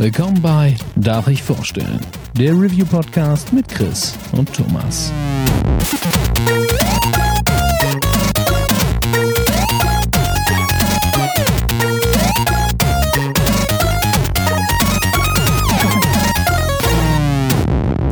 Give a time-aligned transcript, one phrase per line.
[0.00, 1.98] Willkommen bei Darf ich vorstellen?
[2.34, 5.12] Der Review-Podcast mit Chris und Thomas.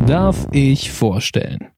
[0.09, 1.71] Darf ich vorstellen?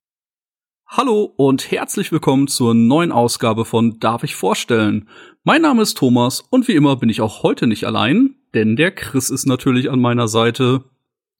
[0.86, 5.11] Hallo und herzlich willkommen zur neuen Ausgabe von Darf ich vorstellen?
[5.45, 8.90] Mein Name ist Thomas und wie immer bin ich auch heute nicht allein, denn der
[8.90, 10.84] Chris ist natürlich an meiner Seite.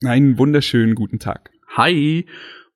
[0.04, 1.50] Einen wunderschönen guten Tag.
[1.76, 2.26] Hi.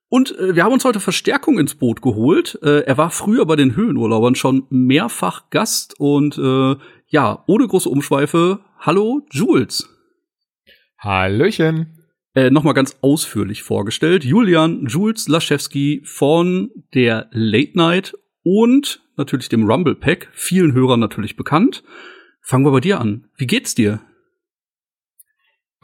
[0.09, 2.59] Und äh, wir haben uns heute Verstärkung ins Boot geholt.
[2.63, 6.77] Äh, er war früher bei den Höhenurlaubern schon mehrfach Gast und äh,
[7.07, 8.61] ja, ohne große Umschweife.
[8.79, 9.89] Hallo, Jules.
[10.99, 11.99] Hallöchen.
[12.35, 14.25] Äh, Nochmal ganz ausführlich vorgestellt.
[14.25, 20.29] Julian Jules Laschewski von der Late Night und natürlich dem Rumble Pack.
[20.33, 21.85] Vielen Hörern natürlich bekannt.
[22.41, 23.29] Fangen wir bei dir an.
[23.37, 24.01] Wie geht's dir?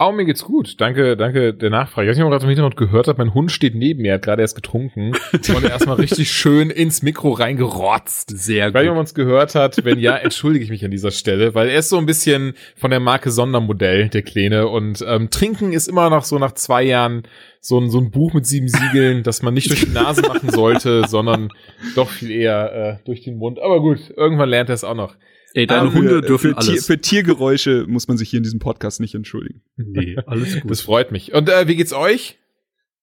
[0.00, 0.80] Oh, mir geht's gut.
[0.80, 2.06] Danke, danke der Nachfrage.
[2.06, 4.14] Ich weiß nicht, ob man gerade im Hintergrund gehört hat, mein Hund steht neben mir,
[4.14, 8.30] hat gerade erst getrunken und erstmal richtig schön ins Mikro reingerotzt.
[8.30, 9.84] Sehr nicht, ob man es gehört hat.
[9.84, 12.92] Wenn ja, entschuldige ich mich an dieser Stelle, weil er ist so ein bisschen von
[12.92, 14.68] der Marke Sondermodell, der Kleine.
[14.68, 17.24] Und ähm, Trinken ist immer noch so nach zwei Jahren
[17.60, 20.50] so ein, so ein Buch mit sieben Siegeln, das man nicht durch die Nase machen
[20.50, 21.48] sollte, sondern
[21.96, 23.58] doch viel eher äh, durch den Mund.
[23.58, 25.16] Aber gut, irgendwann lernt er es auch noch.
[25.58, 26.86] Ey, deine Hunde für, dürfen für, Tier, alles.
[26.86, 29.62] für Tiergeräusche muss man sich hier in diesem Podcast nicht entschuldigen.
[29.76, 30.70] nee, alles gut.
[30.70, 31.34] Das freut mich.
[31.34, 32.38] Und äh, wie geht's euch?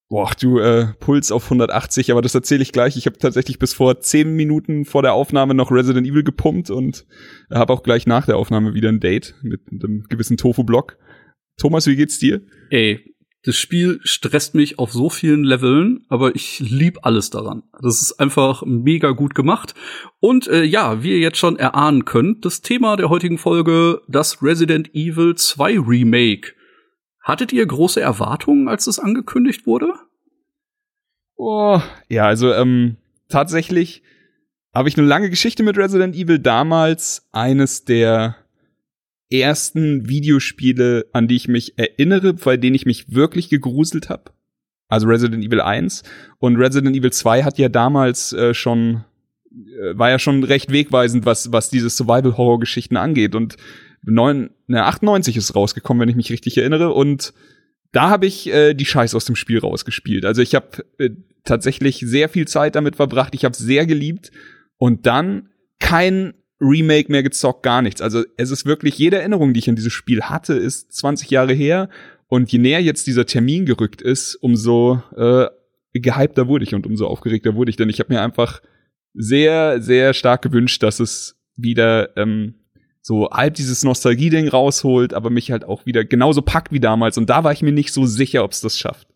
[0.08, 2.96] Boah, du, äh, Puls auf 180, aber das erzähle ich gleich.
[2.96, 7.06] Ich habe tatsächlich bis vor zehn Minuten vor der Aufnahme noch Resident Evil gepumpt und
[7.52, 10.98] habe auch gleich nach der Aufnahme wieder ein Date mit einem gewissen Tofu-Block.
[11.58, 12.42] Thomas, wie geht's dir?
[12.70, 13.15] Ey,
[13.46, 17.62] das Spiel stresst mich auf so vielen Leveln, aber ich lieb alles daran.
[17.80, 19.76] Das ist einfach mega gut gemacht.
[20.20, 24.42] Und äh, ja, wie ihr jetzt schon erahnen könnt, das Thema der heutigen Folge, das
[24.42, 26.54] Resident Evil 2 Remake.
[27.22, 29.94] Hattet ihr große Erwartungen, als es angekündigt wurde?
[31.36, 31.80] Oh,
[32.10, 32.98] ja, also ähm,
[33.30, 34.02] tatsächlich
[34.74, 36.40] habe ich eine lange Geschichte mit Resident Evil.
[36.40, 38.38] Damals eines der
[39.30, 44.32] ersten Videospiele, an die ich mich erinnere, bei denen ich mich wirklich gegruselt habe.
[44.88, 46.04] Also Resident Evil 1
[46.38, 49.04] und Resident Evil 2 hat ja damals äh, schon
[49.52, 53.58] äh, war ja schon recht wegweisend, was was diese Survival Horror Geschichten angeht und
[54.04, 57.34] neun, ne, 98 ist rausgekommen, wenn ich mich richtig erinnere und
[57.92, 60.26] da habe ich äh, die Scheiß aus dem Spiel rausgespielt.
[60.26, 61.12] Also ich habe äh,
[61.46, 63.34] tatsächlich sehr viel Zeit damit verbracht.
[63.34, 64.32] Ich habe sehr geliebt
[64.78, 65.50] und dann
[65.80, 68.02] kein Remake mehr gezockt, gar nichts.
[68.02, 71.54] Also es ist wirklich jede Erinnerung, die ich an dieses Spiel hatte, ist 20 Jahre
[71.54, 71.90] her
[72.28, 75.48] und je näher jetzt dieser Termin gerückt ist, umso äh,
[75.94, 78.62] gehypter wurde ich und umso aufgeregter wurde ich, denn ich habe mir einfach
[79.14, 82.56] sehr, sehr stark gewünscht, dass es wieder ähm,
[83.02, 87.18] so halb dieses Nostalgie-Ding rausholt, aber mich halt auch wieder genauso packt wie damals.
[87.18, 89.08] Und da war ich mir nicht so sicher, ob es das schafft.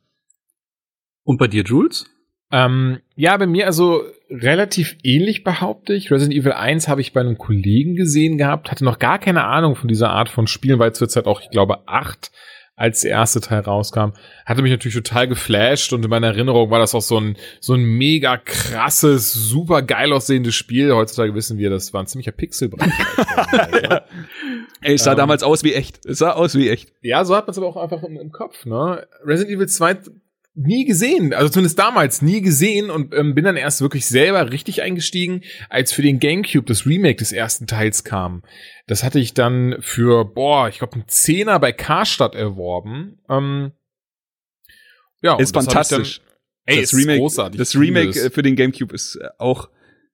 [1.24, 2.06] Und bei dir, Jules?
[2.52, 6.12] Ähm, ja, bei mir also relativ ähnlich behaupte ich.
[6.12, 9.76] Resident Evil 1 habe ich bei einem Kollegen gesehen gehabt, hatte noch gar keine Ahnung
[9.76, 12.32] von dieser Art von Spielen, weil zur Zeit auch, ich glaube, acht
[12.76, 14.14] als der erste Teil rauskam,
[14.46, 17.74] hatte mich natürlich total geflasht und in meiner Erinnerung war das auch so ein, so
[17.74, 20.94] ein mega krasses, super geil aussehendes Spiel.
[20.94, 22.90] Heutzutage wissen wir, das war ein ziemlicher Pixelbrett.
[24.82, 25.18] Ey, es sah Ähm.
[25.18, 26.06] damals aus wie echt.
[26.06, 26.94] Es sah aus wie echt.
[27.02, 29.06] Ja, so hat man es aber auch einfach im, im Kopf, ne?
[29.26, 29.98] Resident Evil 2
[30.60, 34.82] nie gesehen, also zumindest damals nie gesehen und ähm, bin dann erst wirklich selber richtig
[34.82, 38.44] eingestiegen, als für den GameCube das Remake des ersten Teils kam.
[38.86, 43.20] Das hatte ich dann für, boah, ich glaube, einen Zehner bei Karstadt erworben.
[43.30, 43.72] Ähm,
[45.22, 46.22] ja, Ist fantastisch.
[46.66, 47.58] Dann, ey, das ist Remake, großartig.
[47.58, 49.70] das Remake äh, für den GameCube ist äh, auch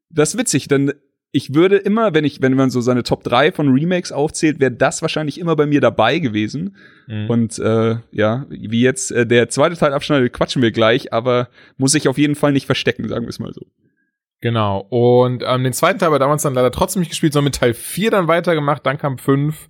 [0.09, 0.93] das ist witzig, denn
[1.35, 4.71] ich würde immer, wenn ich, wenn man so seine Top 3 von Remakes aufzählt, wäre
[4.71, 6.77] das wahrscheinlich immer bei mir dabei gewesen.
[7.07, 7.29] Mhm.
[7.29, 11.93] Und äh, ja, wie jetzt äh, der zweite Teil abschneidet, quatschen wir gleich, aber muss
[11.93, 13.65] ich auf jeden Fall nicht verstecken, sagen wir es mal so.
[14.39, 14.87] Genau.
[14.89, 17.73] Und ähm, den zweiten Teil wir damals dann leider trotzdem nicht gespielt, sondern mit Teil
[17.73, 18.85] 4 dann weitergemacht.
[18.85, 19.67] Dann kam 5.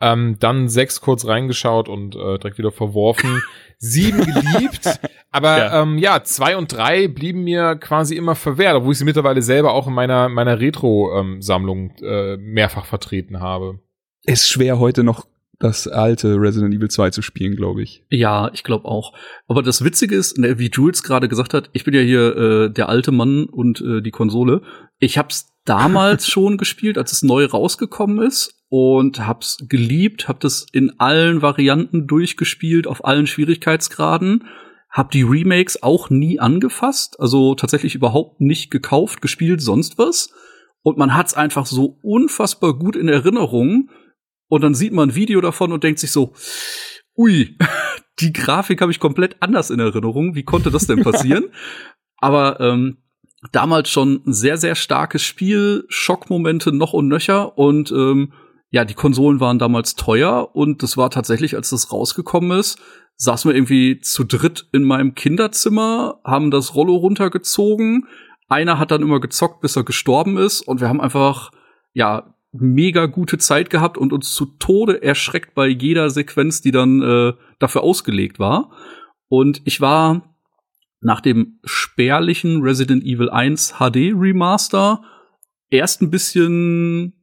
[0.00, 3.42] Ähm, dann 6 kurz reingeschaut und äh, direkt wieder verworfen.
[3.78, 5.00] 7 geliebt.
[5.30, 5.82] aber Ja.
[5.82, 9.72] Ähm, ja, 2 und 3 blieben mir quasi immer verwehrt, obwohl ich sie mittlerweile selber
[9.72, 13.80] auch in meiner, meiner Retro-Sammlung äh, mehrfach vertreten habe.
[14.24, 15.26] Ist schwer heute noch
[15.60, 18.02] das alte Resident Evil 2 zu spielen, glaube ich.
[18.08, 19.12] Ja, ich glaube auch.
[19.46, 22.70] Aber das Witzige ist, ne, wie Jules gerade gesagt hat, ich bin ja hier äh,
[22.70, 24.62] der alte Mann und äh, die Konsole.
[24.98, 30.66] Ich hab's damals schon gespielt, als es neu rausgekommen ist und hab's geliebt, hab das
[30.72, 34.44] in allen Varianten durchgespielt, auf allen Schwierigkeitsgraden.
[34.90, 40.32] Hab die Remakes auch nie angefasst, also tatsächlich überhaupt nicht gekauft, gespielt, sonst was.
[40.82, 43.90] Und man hat's einfach so unfassbar gut in Erinnerung.
[44.48, 46.32] Und dann sieht man ein Video davon und denkt sich so,
[47.16, 47.56] ui,
[48.20, 50.34] die Grafik habe ich komplett anders in Erinnerung.
[50.34, 51.50] Wie konnte das denn passieren?
[52.16, 52.98] Aber ähm,
[53.52, 58.32] damals schon ein sehr, sehr starkes Spiel, Schockmomente noch und nöcher und ähm,
[58.70, 62.78] ja, die Konsolen waren damals teuer und das war tatsächlich, als das rausgekommen ist,
[63.16, 68.06] saßen wir irgendwie zu dritt in meinem Kinderzimmer, haben das Rollo runtergezogen.
[68.48, 71.50] Einer hat dann immer gezockt, bis er gestorben ist und wir haben einfach,
[71.92, 77.00] ja, mega gute Zeit gehabt und uns zu Tode erschreckt bei jeder Sequenz, die dann
[77.00, 78.72] äh, dafür ausgelegt war.
[79.28, 80.34] Und ich war
[81.00, 85.02] nach dem spärlichen Resident Evil 1 HD Remaster
[85.70, 87.19] erst ein bisschen,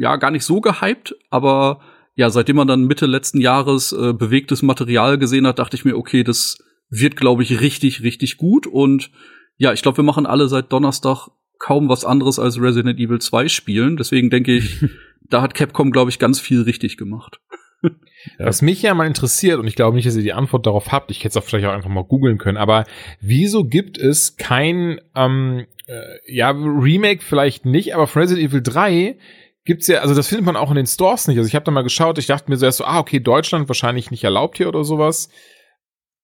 [0.00, 1.80] ja, gar nicht so gehypt, aber
[2.14, 5.94] ja, seitdem man dann Mitte letzten Jahres äh, bewegtes Material gesehen hat, dachte ich mir,
[5.94, 6.56] okay, das
[6.88, 8.66] wird, glaube ich, richtig, richtig gut.
[8.66, 9.10] Und
[9.58, 13.48] ja, ich glaube, wir machen alle seit Donnerstag kaum was anderes als Resident Evil 2
[13.48, 13.98] spielen.
[13.98, 14.82] Deswegen denke ich,
[15.28, 17.38] da hat Capcom, glaube ich, ganz viel richtig gemacht.
[18.38, 21.10] Was mich ja mal interessiert, und ich glaube nicht, dass ihr die Antwort darauf habt,
[21.10, 22.84] ich hätte es auch vielleicht auch einfach mal googeln können, aber
[23.20, 29.16] wieso gibt es kein, ähm, äh, ja, Remake vielleicht nicht, aber von Resident Evil 3
[29.64, 31.38] gibt's ja, also das findet man auch in den Stores nicht.
[31.38, 33.68] Also ich habe da mal geschaut, ich dachte mir so erst so, ah, okay, Deutschland
[33.68, 35.28] wahrscheinlich nicht erlaubt hier oder sowas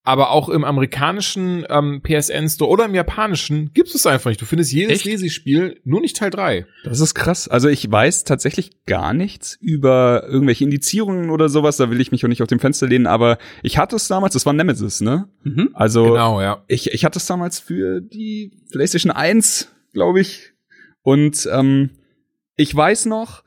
[0.06, 4.40] aber auch im amerikanischen ähm, PSN Store oder im japanischen gibt es einfach nicht.
[4.40, 6.64] Du findest jedes Resi-Spiel, nur nicht Teil 3.
[6.84, 7.48] Das ist krass.
[7.48, 11.76] Also ich weiß tatsächlich gar nichts über irgendwelche Indizierungen oder sowas.
[11.76, 13.08] Da will ich mich auch nicht auf dem Fenster lehnen.
[13.08, 15.28] Aber ich hatte es damals, das war Nemesis, ne?
[15.42, 15.70] Mhm.
[15.74, 16.62] Also genau, ja.
[16.68, 20.52] ich, ich hatte es damals für die PlayStation 1, glaube ich.
[21.02, 21.90] Und ähm,
[22.56, 23.44] ich weiß noch,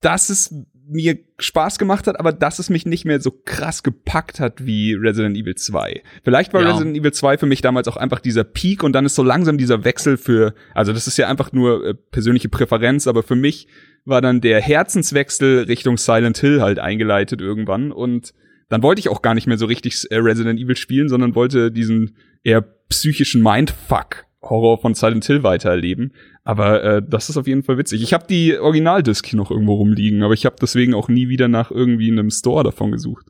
[0.00, 0.54] dass es
[0.88, 4.94] mir Spaß gemacht hat, aber dass es mich nicht mehr so krass gepackt hat wie
[4.94, 6.02] Resident Evil 2.
[6.24, 6.72] Vielleicht war ja.
[6.72, 9.58] Resident Evil 2 für mich damals auch einfach dieser Peak und dann ist so langsam
[9.58, 13.68] dieser Wechsel für, also das ist ja einfach nur äh, persönliche Präferenz, aber für mich
[14.04, 18.34] war dann der Herzenswechsel Richtung Silent Hill halt eingeleitet irgendwann und
[18.68, 21.70] dann wollte ich auch gar nicht mehr so richtig äh, Resident Evil spielen, sondern wollte
[21.70, 26.14] diesen eher psychischen Mindfuck Horror von Silent Hill weitererleben.
[26.44, 28.02] Aber äh, das ist auf jeden Fall witzig.
[28.02, 31.48] Ich habe die Originaldisc hier noch irgendwo rumliegen, aber ich habe deswegen auch nie wieder
[31.48, 33.26] nach irgendwie einem Store davon gesucht.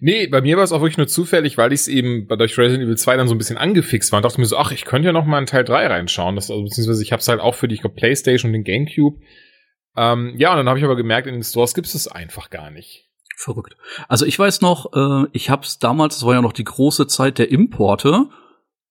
[0.00, 2.84] Nee, bei mir war es auch wirklich nur zufällig, weil ich es eben durch Resident
[2.84, 5.06] Evil 2 dann so ein bisschen angefixt war und dachte mir so, ach, ich könnte
[5.06, 6.34] ja noch mal in Teil 3 reinschauen.
[6.34, 9.20] Das, also, beziehungsweise ich habe es halt auch für die glaub, Playstation und den Gamecube.
[9.96, 12.50] Ähm, ja, und dann habe ich aber gemerkt, in den Stores gibt es das einfach
[12.50, 13.08] gar nicht.
[13.36, 13.76] Verrückt.
[14.08, 17.06] Also ich weiß noch, äh, ich habe es damals, das war ja noch die große
[17.06, 18.26] Zeit der Importe,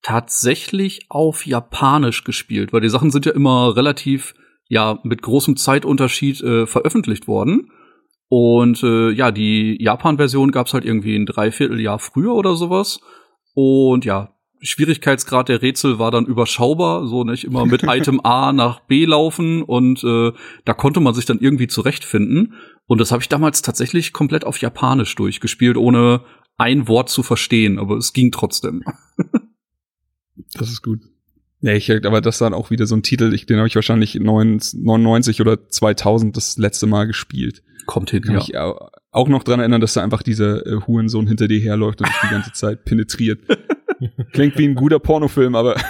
[0.07, 4.35] tatsächlich auf Japanisch gespielt, weil die Sachen sind ja immer relativ,
[4.69, 7.71] ja, mit großem Zeitunterschied äh, veröffentlicht worden.
[8.29, 13.01] Und äh, ja, die Japan-Version gab's halt irgendwie ein Dreivierteljahr früher oder sowas.
[13.53, 18.79] Und ja, Schwierigkeitsgrad der Rätsel war dann überschaubar, so nicht immer mit Item A nach
[18.79, 20.31] B laufen und äh,
[20.63, 22.53] da konnte man sich dann irgendwie zurechtfinden.
[22.85, 26.23] Und das habe ich damals tatsächlich komplett auf Japanisch durchgespielt, ohne
[26.55, 28.85] ein Wort zu verstehen, aber es ging trotzdem.
[30.53, 31.01] Das ist gut.
[31.61, 34.15] Ja, ich, aber das dann auch wieder so ein Titel, ich, den habe ich wahrscheinlich
[34.15, 37.63] 99 oder 2000 das letzte Mal gespielt.
[37.87, 38.41] Kommt hin, Kann ja.
[38.41, 38.55] Ich
[39.11, 42.17] auch noch dran erinnern, dass da einfach dieser äh, Hurensohn hinter dir herläuft und dich
[42.23, 43.39] die ganze Zeit penetriert.
[44.33, 45.81] Klingt wie ein guter Pornofilm, aber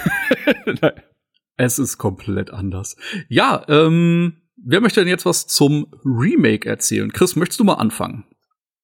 [1.58, 2.96] es ist komplett anders.
[3.28, 7.12] Ja, ähm, wer möchte denn jetzt was zum Remake erzählen?
[7.12, 8.24] Chris, möchtest du mal anfangen?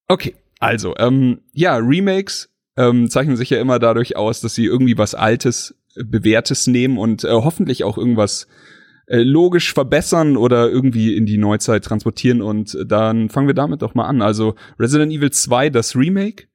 [0.07, 4.97] Okay, also, ähm, ja, Remakes ähm, zeichnen sich ja immer dadurch aus, dass sie irgendwie
[4.97, 8.47] was Altes, äh, Bewährtes nehmen und äh, hoffentlich auch irgendwas
[9.07, 12.41] äh, logisch verbessern oder irgendwie in die Neuzeit transportieren.
[12.41, 14.21] Und dann fangen wir damit doch mal an.
[14.21, 16.45] Also Resident Evil 2, das Remake,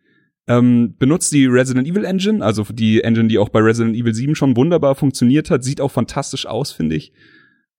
[0.47, 4.35] ähm, benutzt die Resident Evil Engine, also die Engine, die auch bei Resident Evil 7
[4.35, 7.13] schon wunderbar funktioniert hat, sieht auch fantastisch aus, finde ich.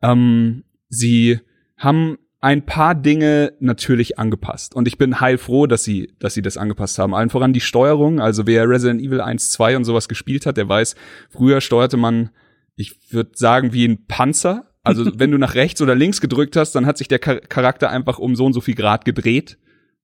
[0.01, 1.39] Ähm, sie
[1.75, 4.75] haben ein paar Dinge natürlich angepasst.
[4.75, 7.13] Und ich bin heilfroh, dass sie, dass sie das angepasst haben.
[7.13, 8.19] Allen voran die Steuerung.
[8.19, 10.95] Also wer Resident Evil 1, 2 und sowas gespielt hat, der weiß,
[11.29, 12.31] früher steuerte man,
[12.75, 14.65] ich würde sagen, wie ein Panzer.
[14.83, 18.17] Also wenn du nach rechts oder links gedrückt hast, dann hat sich der Charakter einfach
[18.17, 19.60] um so und so viel Grad gedreht.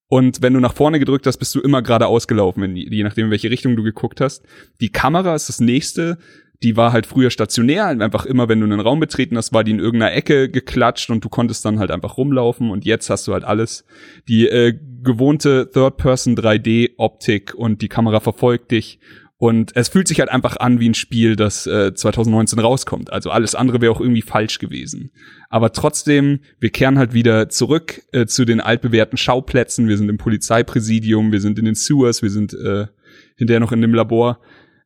[0.09, 3.31] Und wenn du nach vorne gedrückt hast, bist du immer gerade ausgelaufen, je nachdem, in
[3.31, 4.45] welche Richtung du geguckt hast.
[4.79, 6.17] Die Kamera ist das nächste
[6.63, 9.71] die war halt früher stationär, einfach immer, wenn du einen Raum betreten hast, war die
[9.71, 13.33] in irgendeiner Ecke geklatscht und du konntest dann halt einfach rumlaufen und jetzt hast du
[13.33, 13.85] halt alles.
[14.27, 14.73] Die äh,
[15.03, 18.99] gewohnte Third-Person 3D-Optik und die Kamera verfolgt dich
[19.39, 23.13] und es fühlt sich halt einfach an wie ein Spiel, das äh, 2019 rauskommt.
[23.13, 25.11] Also alles andere wäre auch irgendwie falsch gewesen.
[25.49, 29.87] Aber trotzdem, wir kehren halt wieder zurück äh, zu den altbewährten Schauplätzen.
[29.87, 32.87] Wir sind im Polizeipräsidium, wir sind in den Sewers, wir sind äh,
[33.35, 34.39] hinterher noch in dem Labor.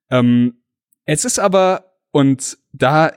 [0.10, 0.61] Ähm,
[1.06, 3.12] es ist aber, und da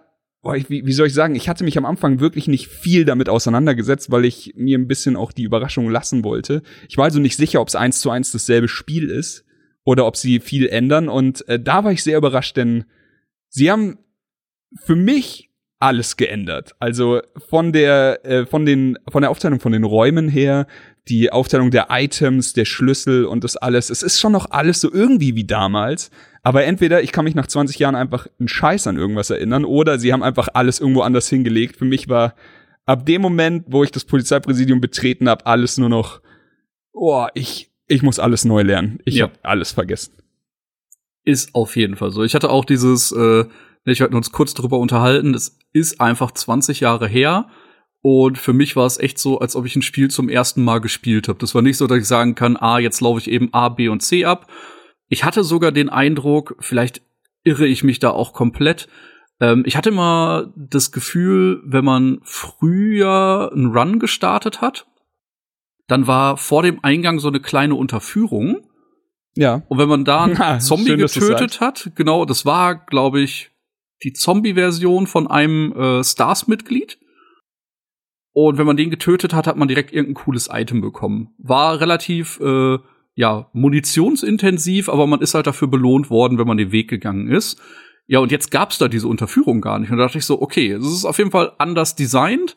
[0.45, 3.05] boah, ich, wie, wie soll ich sagen, ich hatte mich am Anfang wirklich nicht viel
[3.05, 6.63] damit auseinandergesetzt, weil ich mir ein bisschen auch die Überraschung lassen wollte.
[6.89, 9.45] Ich war also nicht sicher, ob es eins zu eins dasselbe Spiel ist
[9.83, 11.09] oder ob sie viel ändern.
[11.09, 12.85] Und äh, da war ich sehr überrascht, denn
[13.49, 13.99] sie haben
[14.77, 15.51] für mich
[15.81, 16.75] alles geändert.
[16.79, 20.67] Also von der äh, von den von der Aufteilung von den Räumen her,
[21.09, 23.91] die Aufteilung der Items, der Schlüssel und das alles.
[23.91, 26.11] Es ist schon noch alles so irgendwie wie damals,
[26.45, 29.99] aber entweder ich kann mich nach 20 Jahren einfach einen Scheiß an irgendwas erinnern oder
[29.99, 31.77] sie haben einfach alles irgendwo anders hingelegt.
[31.77, 32.35] Für mich war
[32.87, 36.21] ab dem Moment, wo ich das Polizeipräsidium betreten habe, alles nur noch
[36.93, 38.99] oh, ich ich muss alles neu lernen.
[39.05, 39.25] Ich Ja.
[39.25, 40.15] habe alles vergessen.
[41.25, 42.23] Ist auf jeden Fall so.
[42.23, 43.45] Ich hatte auch dieses, äh,
[43.85, 47.49] ich hatten uns kurz drüber unterhalten, das ist einfach 20 Jahre her.
[48.03, 50.79] Und für mich war es echt so, als ob ich ein Spiel zum ersten Mal
[50.81, 51.39] gespielt habe.
[51.39, 53.89] Das war nicht so, dass ich sagen kann, ah, jetzt laufe ich eben A, B
[53.89, 54.47] und C ab.
[55.09, 57.03] Ich hatte sogar den Eindruck, vielleicht
[57.45, 58.89] irre ich mich da auch komplett.
[59.41, 64.87] Ähm, ich hatte mal das Gefühl, wenn man früher einen Run gestartet hat,
[65.87, 68.67] dann war vor dem Eingang so eine kleine Unterführung.
[69.37, 69.63] Ja.
[69.69, 73.51] Und wenn man da einen Ah, Zombie schön, getötet hat, genau, das war, glaube ich,
[74.03, 76.99] die Zombie-Version von einem äh, Stars-Mitglied.
[78.33, 81.35] Und wenn man den getötet hat, hat man direkt irgendein cooles Item bekommen.
[81.39, 82.79] War relativ, äh,
[83.15, 87.61] ja, munitionsintensiv, aber man ist halt dafür belohnt worden, wenn man den Weg gegangen ist.
[88.07, 89.91] Ja, und jetzt gab's da diese Unterführung gar nicht.
[89.91, 92.55] Und da dachte ich so, okay, es ist auf jeden Fall anders designt.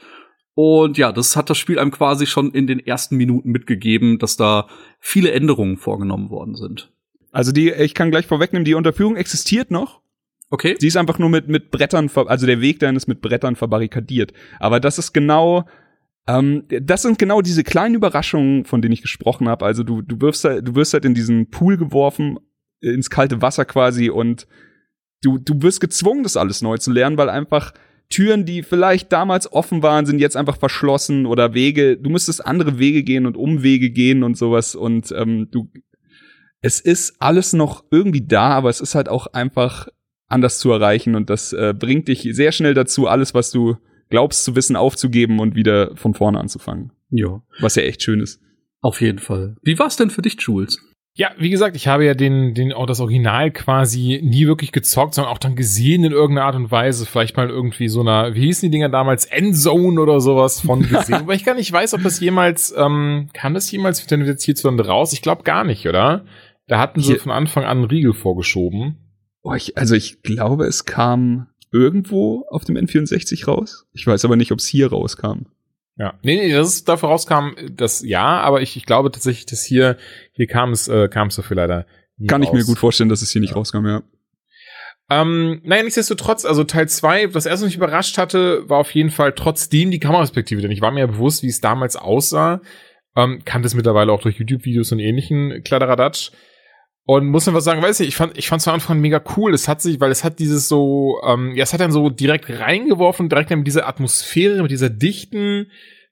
[0.55, 4.35] Und ja, das hat das Spiel einem quasi schon in den ersten Minuten mitgegeben, dass
[4.35, 4.67] da
[4.99, 6.91] viele Änderungen vorgenommen worden sind.
[7.31, 10.01] Also die, ich kann gleich vorwegnehmen, die Unterführung existiert noch.
[10.49, 10.75] Okay.
[10.79, 14.33] Sie ist einfach nur mit, mit Brettern, also der Weg dahin ist mit Brettern verbarrikadiert.
[14.59, 15.65] Aber das ist genau,
[16.27, 19.65] ähm, das sind genau diese kleinen Überraschungen, von denen ich gesprochen habe.
[19.65, 22.37] Also du, du wirfst halt, du wirst halt in diesen Pool geworfen,
[22.81, 24.47] äh, ins kalte Wasser quasi und
[25.23, 27.73] du, du wirst gezwungen, das alles neu zu lernen, weil einfach
[28.09, 32.77] Türen, die vielleicht damals offen waren, sind jetzt einfach verschlossen oder Wege, du müsstest andere
[32.77, 35.69] Wege gehen und Umwege gehen und sowas und ähm, du,
[36.61, 39.87] es ist alles noch irgendwie da, aber es ist halt auch einfach
[40.27, 43.77] anders zu erreichen und das äh, bringt dich sehr schnell dazu, alles, was du
[44.09, 46.91] glaubst zu wissen, aufzugeben und wieder von vorne anzufangen.
[47.09, 47.41] Ja.
[47.59, 48.41] Was ja echt schön ist.
[48.81, 49.55] Auf jeden Fall.
[49.63, 50.79] Wie war's denn für dich, Jules?
[51.13, 55.15] Ja, wie gesagt, ich habe ja den, den, auch das Original quasi nie wirklich gezockt,
[55.15, 57.07] sondern auch dann gesehen in irgendeiner Art und Weise.
[57.07, 59.25] Vielleicht mal irgendwie so einer, wie hießen die Dinger damals?
[59.25, 61.15] Endzone oder sowas von gesehen.
[61.21, 64.85] Aber ich gar nicht weiß, ob das jemals, ähm, kann das jemals denn jetzt hierzulande
[64.85, 65.11] raus?
[65.11, 66.23] Ich glaube gar nicht, oder?
[66.67, 68.97] Da hatten sie Hier- von Anfang an einen Riegel vorgeschoben.
[69.41, 73.85] Oh, ich, also ich glaube, es kam irgendwo auf dem N64 raus.
[73.93, 75.47] Ich weiß aber nicht, ob es hier rauskam.
[75.97, 76.13] Ja.
[76.21, 79.97] Nee, nee, dass es dafür rauskam, das ja, aber ich, ich glaube tatsächlich, dass hier,
[80.33, 81.85] hier kam es, äh, kam es dafür leider.
[82.27, 82.67] Kann ich mir raus.
[82.67, 84.03] gut vorstellen, dass es hier nicht rauskam, ja.
[85.09, 89.09] Ähm, naja, nichtsdestotrotz, also Teil 2, das erste, was mich überrascht hatte, war auf jeden
[89.09, 92.61] Fall trotzdem die Kameraperspektive, denn ich war mir ja bewusst, wie es damals aussah,
[93.15, 96.31] ähm, kannte es mittlerweile auch durch YouTube-Videos und ähnlichen Kladderadatsch.
[97.09, 99.23] Und muss man was sagen, weiß ich, ich fand, ich fand von Anfang an mega
[99.37, 99.53] cool.
[99.53, 102.49] Es hat sich, weil es hat dieses so, ähm, ja, es hat dann so direkt
[102.49, 105.67] reingeworfen, direkt mit dieser Atmosphäre, mit dieser dichten,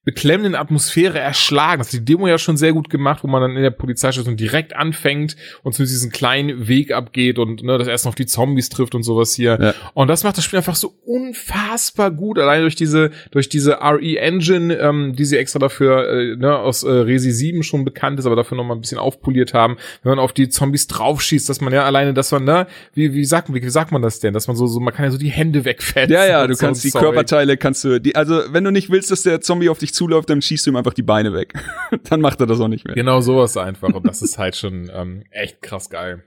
[0.06, 1.80] beklemmenden Atmosphäre erschlagen.
[1.80, 4.38] Das hat die Demo ja schon sehr gut gemacht, wo man dann in der Polizeistation
[4.38, 8.28] direkt anfängt und zu diesem kleinen Weg abgeht und ne, das erst noch auf die
[8.28, 9.58] Zombies trifft und sowas hier.
[9.60, 9.74] Ja.
[9.96, 14.18] Und das macht das Spiel einfach so unfassbar gut, allein durch diese durch diese RE
[14.20, 18.28] Engine, ähm, die sie extra dafür äh, ne, aus äh, Resi 7 schon bekannt ist,
[18.28, 19.78] aber dafür noch mal ein bisschen aufpoliert haben.
[20.04, 23.26] Wenn man auf die Zombies draufschießt, dass man ja alleine, dass man ne, wie wie
[23.26, 25.18] sagt wie, wie sagt man das denn, dass man so so man kann ja so
[25.18, 26.14] die Hände wegfetzen.
[26.14, 26.96] Ja, ja, du so kannst ein die.
[26.96, 30.30] Körperteile, kannst du, die, also wenn du nicht willst, dass der Zombie auf dich zuläuft,
[30.30, 31.54] dann schießt du ihm einfach die Beine weg.
[32.10, 32.96] dann macht er das auch nicht mehr.
[32.96, 33.94] Genau sowas einfach.
[33.94, 36.24] Und das ist halt schon ähm, echt krass geil.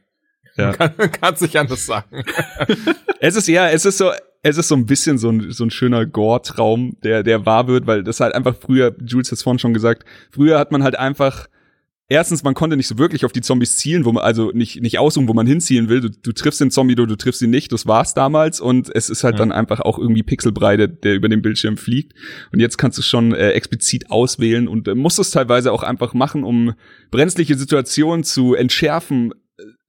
[0.57, 0.73] Ja.
[0.73, 2.25] Kann, kannst nicht anders sagen.
[3.21, 5.71] Es ist ja, es ist so, es ist so ein bisschen so ein, so ein
[5.71, 9.59] schöner Gore-Traum, der, der wahr wird, weil das halt einfach früher, Jules hat es vorhin
[9.59, 11.49] schon gesagt, früher hat man halt einfach,
[12.09, 14.99] erstens, man konnte nicht so wirklich auf die Zombies zielen, wo man, also nicht, nicht
[14.99, 16.01] aussuchen, wo man hinzielen will.
[16.01, 19.11] Du, du triffst den Zombie, du, du triffst ihn nicht, das war's damals und es
[19.11, 19.41] ist halt Ja.
[19.41, 22.15] dann einfach auch irgendwie Pixelbreite, der über den Bildschirm fliegt.
[22.53, 26.15] Und jetzt kannst du schon äh, explizit auswählen und äh, musst es teilweise auch einfach
[26.15, 26.75] machen, um
[27.11, 29.33] brenzliche Situationen zu entschärfen,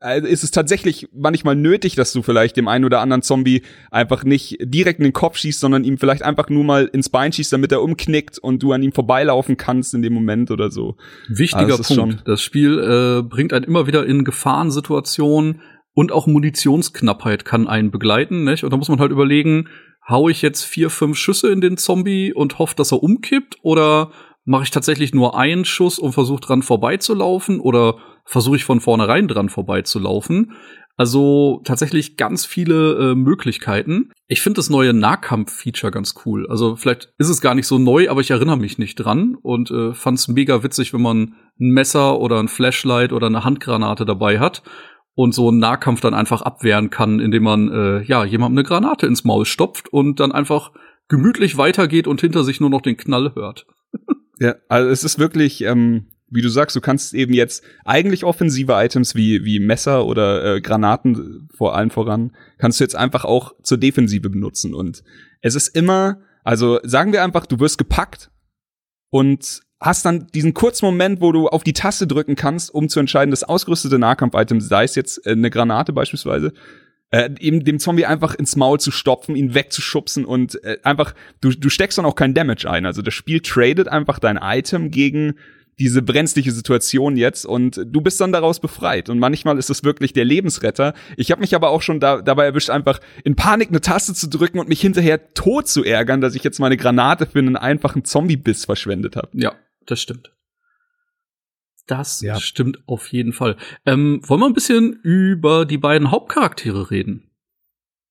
[0.01, 4.57] ist es tatsächlich manchmal nötig, dass du vielleicht dem einen oder anderen Zombie einfach nicht
[4.61, 7.71] direkt in den Kopf schießt, sondern ihm vielleicht einfach nur mal ins Bein schießt, damit
[7.71, 10.95] er umknickt und du an ihm vorbeilaufen kannst in dem Moment oder so.
[11.27, 12.23] Wichtiger das ist Punkt.
[12.25, 15.61] Das Spiel äh, bringt einen immer wieder in Gefahrensituationen
[15.93, 18.63] und auch Munitionsknappheit kann einen begleiten, nicht?
[18.63, 19.67] Und da muss man halt überlegen,
[20.07, 24.11] hau ich jetzt vier, fünf Schüsse in den Zombie und hoffe, dass er umkippt oder
[24.49, 29.27] mache ich tatsächlich nur einen Schuss und versuche dran vorbeizulaufen oder versuche ich von vornherein
[29.27, 30.53] dran vorbeizulaufen?
[30.97, 34.11] Also tatsächlich ganz viele äh, Möglichkeiten.
[34.27, 36.47] Ich finde das neue Nahkampf-Feature ganz cool.
[36.49, 39.69] Also vielleicht ist es gar nicht so neu, aber ich erinnere mich nicht dran und
[39.69, 44.03] äh, fand es mega witzig, wenn man ein Messer oder ein Flashlight oder eine Handgranate
[44.03, 44.63] dabei hat
[45.13, 49.05] und so einen Nahkampf dann einfach abwehren kann, indem man äh, ja jemandem eine Granate
[49.05, 50.71] ins Maul stopft und dann einfach
[51.07, 53.67] gemütlich weitergeht und hinter sich nur noch den Knall hört.
[54.39, 58.73] Ja, also es ist wirklich ähm, wie du sagst, du kannst eben jetzt eigentlich offensive
[58.73, 63.53] Items wie, wie Messer oder äh, Granaten vor allem voran, kannst du jetzt einfach auch
[63.63, 64.73] zur Defensive benutzen.
[64.73, 65.03] Und
[65.41, 68.31] es ist immer, also sagen wir einfach, du wirst gepackt
[69.09, 72.99] und hast dann diesen kurzen Moment, wo du auf die Taste drücken kannst, um zu
[72.99, 76.53] entscheiden, das ausgerüstete Nahkampf-Item, sei es jetzt äh, eine Granate beispielsweise,
[77.11, 81.51] äh, eben dem Zombie einfach ins Maul zu stopfen, ihn wegzuschubsen und äh, einfach, du,
[81.51, 82.85] du steckst dann auch kein Damage ein.
[82.85, 85.35] Also das Spiel tradet einfach dein Item gegen
[85.79, 89.09] diese brenzliche Situation jetzt und du bist dann daraus befreit.
[89.09, 90.93] Und manchmal ist es wirklich der Lebensretter.
[91.15, 94.27] Ich habe mich aber auch schon da, dabei erwischt, einfach in Panik eine Taste zu
[94.27, 98.03] drücken und mich hinterher tot zu ärgern, dass ich jetzt meine Granate für einen einfachen
[98.03, 99.29] Zombie-Biss verschwendet habe.
[99.33, 99.53] Ja,
[99.85, 100.33] das stimmt.
[101.89, 102.39] Das ja.
[102.39, 103.57] stimmt auf jeden Fall.
[103.85, 107.31] Ähm, wollen wir ein bisschen über die beiden Hauptcharaktere reden?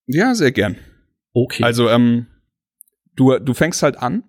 [0.05, 0.75] Ja, sehr gern.
[1.33, 1.63] Okay.
[1.63, 2.27] Also, ähm,
[3.15, 4.23] du, du fängst halt an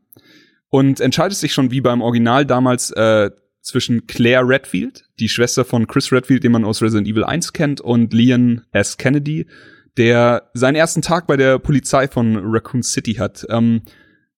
[0.69, 3.31] und entscheidest dich schon wie beim Original damals äh,
[3.61, 7.81] zwischen Claire Redfield, die Schwester von Chris Redfield, den man aus Resident Evil 1 kennt,
[7.81, 8.99] und Leon S.
[8.99, 9.49] Kennedy,
[9.97, 13.45] der seinen ersten Tag bei der Polizei von Raccoon City hat.
[13.51, 13.83] Ähm,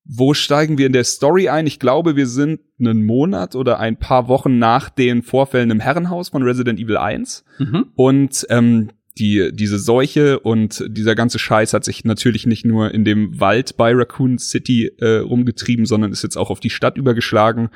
[0.05, 1.67] wo steigen wir in der Story ein?
[1.67, 6.31] Ich glaube, wir sind einen Monat oder ein paar Wochen nach den Vorfällen im Herrenhaus
[6.31, 7.45] von Resident Evil 1.
[7.59, 7.87] Mhm.
[7.95, 13.05] Und ähm, die, diese Seuche und dieser ganze Scheiß hat sich natürlich nicht nur in
[13.05, 17.69] dem Wald bei Raccoon City äh, rumgetrieben, sondern ist jetzt auch auf die Stadt übergeschlagen.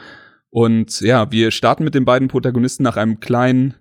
[0.50, 3.74] Und ja, wir starten mit den beiden Protagonisten nach einem kleinen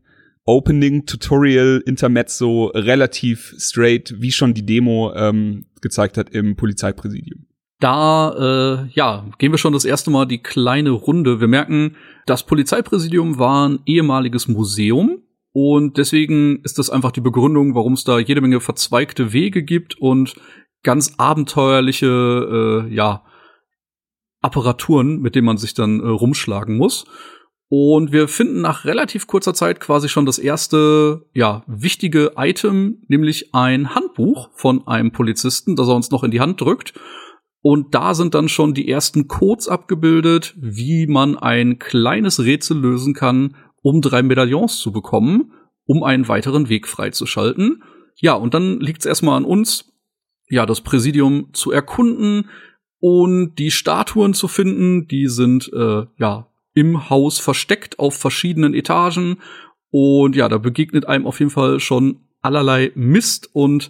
[0.43, 7.45] Opening Tutorial Intermezzo relativ straight, wie schon die Demo ähm, gezeigt hat im Polizeipräsidium.
[7.79, 11.39] Da äh, ja gehen wir schon das erste Mal die kleine Runde.
[11.41, 15.21] Wir merken, das Polizeipräsidium war ein ehemaliges Museum
[15.51, 19.97] und deswegen ist das einfach die Begründung, warum es da jede Menge verzweigte Wege gibt
[19.97, 20.35] und
[20.83, 23.23] ganz abenteuerliche, äh, ja,
[24.41, 27.05] Apparaturen, mit denen man sich dann äh, rumschlagen muss.
[27.67, 33.55] Und wir finden nach relativ kurzer Zeit quasi schon das erste, ja, wichtige Item, nämlich
[33.55, 36.93] ein Handbuch von einem Polizisten, das er uns noch in die Hand drückt.
[37.67, 43.15] Und da sind dann schon die ersten Codes abgebildet, wie man ein kleines Rätsel lösen
[43.15, 45.51] kann, um drei Medaillons zu bekommen,
[45.87, 47.81] um einen weiteren Weg freizuschalten.
[48.17, 49.91] Ja, und dann liegt es erstmal an uns,
[50.47, 52.51] ja, das Präsidium zu erkunden
[52.99, 55.07] und die Statuen zu finden.
[55.07, 59.37] Die sind äh, ja im Haus versteckt auf verschiedenen Etagen.
[59.89, 63.89] Und ja, da begegnet einem auf jeden Fall schon allerlei Mist und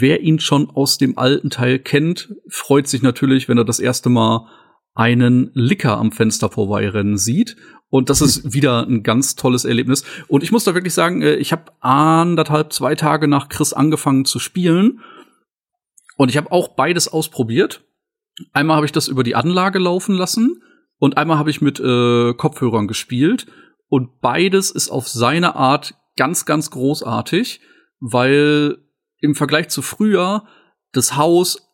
[0.00, 4.08] wer ihn schon aus dem alten Teil kennt, freut sich natürlich, wenn er das erste
[4.08, 4.46] Mal
[4.94, 7.56] einen Licker am Fenster vorbeirennen sieht.
[7.90, 10.04] Und das ist wieder ein ganz tolles Erlebnis.
[10.28, 14.24] Und ich muss da wirklich sagen, äh, ich habe anderthalb, zwei Tage nach Chris angefangen
[14.24, 15.00] zu spielen.
[16.16, 17.84] Und ich habe auch beides ausprobiert.
[18.52, 20.62] Einmal habe ich das über die Anlage laufen lassen
[20.98, 23.46] und einmal habe ich mit äh, Kopfhörern gespielt.
[23.88, 27.60] Und beides ist auf seine Art ganz, ganz großartig,
[28.00, 28.78] weil
[29.24, 30.44] im Vergleich zu früher
[30.92, 31.68] das Haus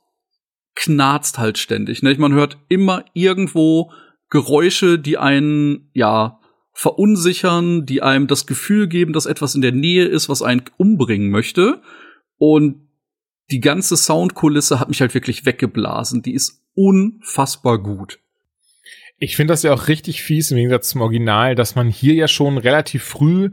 [0.74, 2.02] knarzt halt ständig.
[2.02, 2.14] Ne?
[2.18, 3.92] Man hört immer irgendwo
[4.30, 6.40] Geräusche, die einen, ja,
[6.72, 11.30] verunsichern, die einem das Gefühl geben, dass etwas in der Nähe ist, was einen umbringen
[11.30, 11.82] möchte.
[12.38, 12.88] Und
[13.50, 16.22] die ganze Soundkulisse hat mich halt wirklich weggeblasen.
[16.22, 18.20] Die ist unfassbar gut.
[19.18, 22.28] Ich finde das ja auch richtig fies im Gegensatz zum Original, dass man hier ja
[22.28, 23.50] schon relativ früh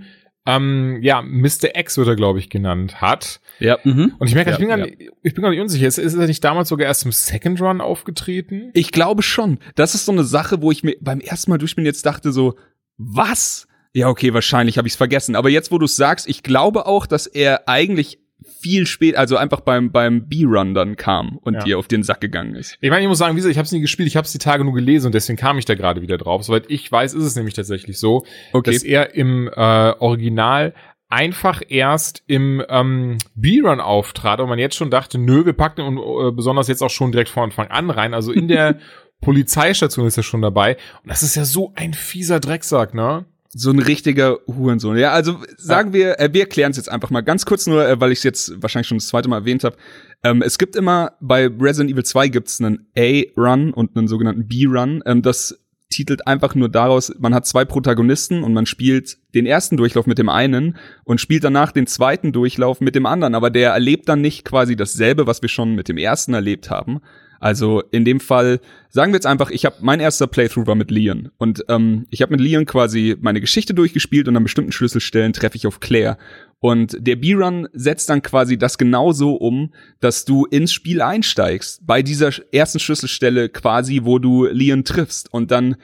[0.47, 1.75] ähm, ja, Mr.
[1.75, 3.41] X wird er, glaube ich, genannt hat.
[3.59, 3.77] Ja.
[3.83, 4.13] Mhm.
[4.17, 5.85] Und ich merke, ja, ich bin gar nicht, ich bin gar nicht unsicher.
[5.85, 8.69] Ist, ist er nicht damals sogar erst im Second Run aufgetreten?
[8.73, 9.59] Ich glaube schon.
[9.75, 12.55] Das ist so eine Sache, wo ich mir beim ersten Mal durchspielen jetzt dachte so,
[12.97, 13.67] was?
[13.91, 15.35] Ja, okay, wahrscheinlich habe ich es vergessen.
[15.35, 18.19] Aber jetzt, wo du sagst, ich glaube auch, dass er eigentlich
[18.59, 21.63] viel spät, also einfach beim, beim B-Run dann kam und ja.
[21.63, 22.77] dir auf den Sack gegangen ist.
[22.81, 24.31] Ich meine, ich muss sagen, wie gesagt, ich habe es nie gespielt, ich habe es
[24.31, 26.43] die Tage nur gelesen und deswegen kam ich da gerade wieder drauf.
[26.43, 28.73] Soweit ich weiß, ist es nämlich tatsächlich so, okay.
[28.73, 29.51] dass er im äh,
[29.99, 30.73] Original
[31.09, 35.97] einfach erst im ähm, B-Run auftrat und man jetzt schon dachte, nö, wir packen und
[35.97, 38.13] äh, besonders jetzt auch schon direkt vor Anfang an rein.
[38.13, 38.79] Also in der
[39.21, 40.77] Polizeistation ist er schon dabei.
[41.03, 43.25] Und das ist ja so ein fieser Drecksack, ne?
[43.49, 44.97] So ein richtiger Hurensohn.
[44.97, 47.99] Ja, also sagen wir, äh, wir erklären es jetzt einfach mal ganz kurz nur, äh,
[47.99, 49.77] weil ich es jetzt wahrscheinlich schon das zweite Mal erwähnt habe.
[50.23, 54.47] Ähm, es gibt immer bei Resident Evil 2 gibt es einen A-Run und einen sogenannten
[54.47, 55.03] B-Run.
[55.05, 59.77] Ähm, das betitelt, einfach nur daraus, man hat zwei Protagonisten und man spielt den ersten
[59.77, 63.71] Durchlauf mit dem einen und spielt danach den zweiten Durchlauf mit dem anderen, aber der
[63.71, 66.99] erlebt dann nicht quasi dasselbe, was wir schon mit dem ersten erlebt haben.
[67.39, 70.91] Also in dem Fall sagen wir jetzt einfach, ich habe mein erster Playthrough war mit
[70.91, 71.29] Leon.
[71.37, 75.57] Und ähm, ich habe mit Leon quasi meine Geschichte durchgespielt und an bestimmten Schlüsselstellen treffe
[75.57, 76.17] ich auf Claire.
[76.59, 82.01] Und der B-Run setzt dann quasi das genauso um, dass du ins Spiel einsteigst bei
[82.01, 85.31] dieser ersten Schlüsselstelle quasi, wo du Leon triffst.
[85.31, 85.75] Und dann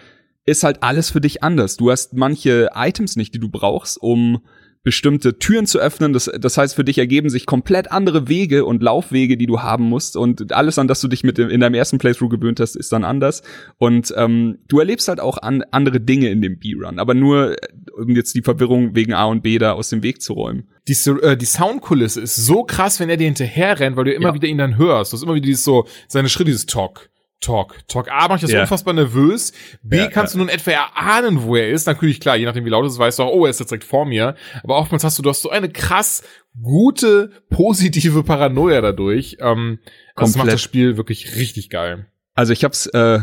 [0.46, 1.78] ist halt alles für dich anders.
[1.78, 4.42] Du hast manche Items nicht, die du brauchst, um
[4.84, 6.12] bestimmte Türen zu öffnen.
[6.12, 9.86] Das, das heißt, für dich ergeben sich komplett andere Wege und Laufwege, die du haben
[9.86, 10.18] musst.
[10.18, 13.06] Und alles, an das du dich mit in deinem ersten Playthrough gewöhnt hast, ist dann
[13.06, 13.44] anders.
[13.78, 17.56] Und ähm, du erlebst halt auch an, andere Dinge in dem B-Run, aber nur,
[17.98, 20.68] um jetzt die Verwirrung wegen A und B da aus dem Weg zu räumen.
[20.88, 24.30] Die, äh, die Soundkulisse ist so krass, wenn er dir hinterher rennt, weil du immer
[24.30, 24.34] ja.
[24.34, 25.14] wieder ihn dann hörst.
[25.14, 27.10] Du hast immer wieder dieses so, seine Schritte, dieses Talk,
[27.44, 28.10] Talk, Talk.
[28.10, 28.62] A, macht das ja.
[28.62, 29.52] unfassbar nervös.
[29.84, 30.38] B, ja, kannst ja.
[30.38, 31.86] du nun etwa erahnen, wo er ist.
[31.88, 33.70] Natürlich, klar, je nachdem, wie laut es ist, weißt du auch, oh, er ist jetzt
[33.70, 34.36] direkt vor mir.
[34.64, 36.24] Aber oftmals hast du, du hast so eine krass
[36.62, 39.38] gute, positive Paranoia dadurch.
[39.42, 39.80] Ähm,
[40.16, 42.08] das macht das Spiel wirklich richtig geil.
[42.34, 43.20] Also ich hab's, äh,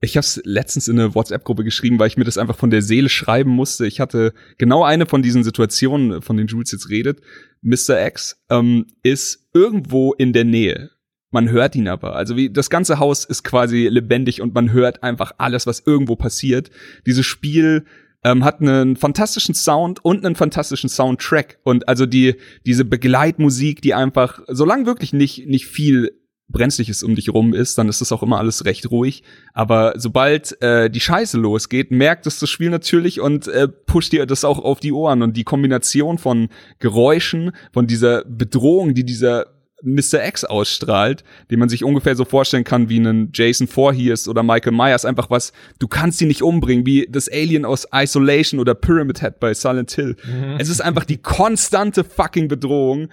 [0.00, 3.10] ich hab's letztens in eine WhatsApp-Gruppe geschrieben, weil ich mir das einfach von der Seele
[3.10, 3.86] schreiben musste.
[3.86, 7.20] Ich hatte genau eine von diesen Situationen, von denen Jules jetzt redet.
[7.60, 8.06] Mr.
[8.06, 10.90] X ähm, ist irgendwo in der Nähe
[11.30, 12.14] man hört ihn aber.
[12.14, 16.16] Also wie das ganze Haus ist quasi lebendig und man hört einfach alles, was irgendwo
[16.16, 16.70] passiert.
[17.06, 17.84] Dieses Spiel
[18.24, 22.36] ähm, hat einen fantastischen Sound und einen fantastischen Soundtrack und also die
[22.66, 27.88] diese Begleitmusik, die einfach, solange wirklich nicht nicht viel brenzliches um dich rum ist, dann
[27.88, 29.22] ist das auch immer alles recht ruhig.
[29.52, 34.24] Aber sobald äh, die Scheiße losgeht, merkt es das Spiel natürlich und äh, pusht dir
[34.24, 35.22] das auch auf die Ohren.
[35.22, 40.26] Und die Kombination von Geräuschen, von dieser Bedrohung, die dieser Mr.
[40.26, 44.72] X ausstrahlt, den man sich ungefähr so vorstellen kann wie einen Jason Voorhees oder Michael
[44.72, 49.20] Myers, einfach was, du kannst ihn nicht umbringen, wie das Alien aus Isolation oder Pyramid
[49.20, 50.16] Head bei Silent Hill.
[50.24, 50.56] Mhm.
[50.58, 53.08] Es ist einfach die konstante fucking Bedrohung.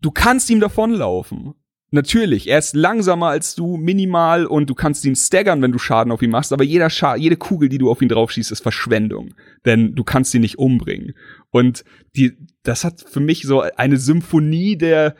[0.00, 1.54] Du kannst ihm davonlaufen.
[1.94, 6.12] Natürlich, er ist langsamer als du, minimal, und du kannst ihn staggern, wenn du Schaden
[6.12, 9.34] auf ihn machst, aber jeder Scha jede Kugel, die du auf ihn draufschießt, ist Verschwendung.
[9.64, 11.14] Denn du kannst ihn nicht umbringen.
[11.50, 11.84] Und
[12.16, 12.32] die,
[12.64, 15.14] das hat für mich so eine Symphonie der,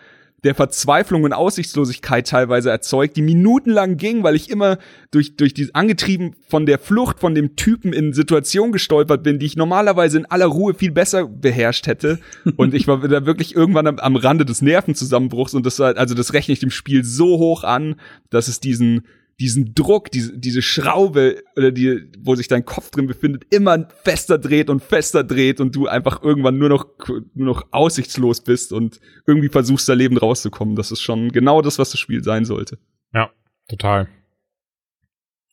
[0.44, 4.78] der Verzweiflung und Aussichtslosigkeit teilweise erzeugt, die minutenlang ging, weil ich immer
[5.10, 9.46] durch, durch die, angetrieben von der Flucht von dem Typen in Situationen gestolpert bin, die
[9.46, 12.18] ich normalerweise in aller Ruhe viel besser beherrscht hätte.
[12.56, 16.14] Und ich war da wirklich irgendwann am, am Rande des Nervenzusammenbruchs und das war, also
[16.14, 17.96] das rechne ich dem Spiel so hoch an,
[18.30, 19.06] dass es diesen,
[19.40, 24.38] diesen Druck, diese, diese Schraube oder die, wo sich dein Kopf drin befindet, immer fester
[24.38, 26.86] dreht und fester dreht und du einfach irgendwann nur noch,
[27.34, 30.76] nur noch aussichtslos bist und irgendwie versuchst, da Leben rauszukommen.
[30.76, 32.78] Das ist schon genau das, was das Spiel sein sollte.
[33.12, 33.30] Ja,
[33.68, 34.08] total.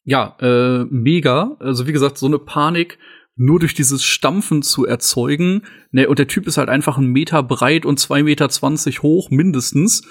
[0.04, 1.58] Ja, äh, mega.
[1.60, 2.98] Also wie gesagt, so eine Panik
[3.36, 5.63] nur durch dieses Stampfen zu erzeugen.
[5.91, 9.30] Ne, und der Typ ist halt einfach ein Meter breit und zwei Meter zwanzig hoch
[9.32, 10.04] mindestens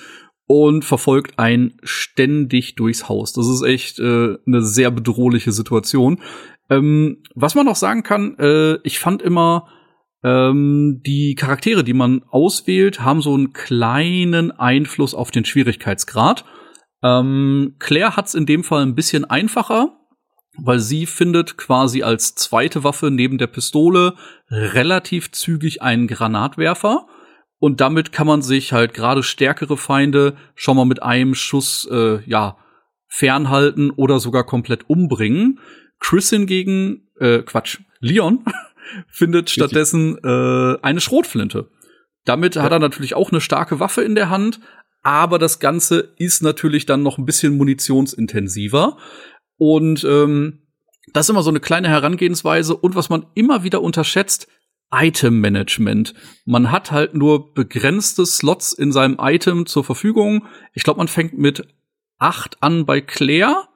[0.50, 3.32] und verfolgt einen ständig durchs Haus.
[3.32, 6.20] Das ist echt äh, eine sehr bedrohliche Situation.
[6.68, 9.68] Ähm, was man noch sagen kann, äh, ich fand immer,
[10.24, 16.44] ähm, die Charaktere, die man auswählt, haben so einen kleinen Einfluss auf den Schwierigkeitsgrad.
[17.04, 20.00] Ähm, Claire hat's in dem Fall ein bisschen einfacher,
[20.58, 24.14] weil sie findet quasi als zweite Waffe neben der Pistole
[24.50, 27.06] relativ zügig einen Granatwerfer
[27.60, 32.20] und damit kann man sich halt gerade stärkere Feinde schon mal mit einem Schuss, äh,
[32.24, 32.56] ja,
[33.06, 35.60] fernhalten oder sogar komplett umbringen.
[36.00, 38.44] Chris hingegen, äh, Quatsch, Leon
[39.08, 41.68] findet stattdessen äh, eine Schrotflinte.
[42.24, 42.62] Damit ja.
[42.62, 44.60] hat er natürlich auch eine starke Waffe in der Hand,
[45.02, 48.96] aber das Ganze ist natürlich dann noch ein bisschen munitionsintensiver.
[49.58, 50.62] Und ähm,
[51.12, 52.74] das ist immer so eine kleine Herangehensweise.
[52.74, 54.48] Und was man immer wieder unterschätzt,
[54.92, 56.14] Item-Management.
[56.44, 60.46] Man hat halt nur begrenzte Slots in seinem Item zur Verfügung.
[60.74, 61.66] Ich glaube, man fängt mit
[62.18, 63.68] acht an bei Claire.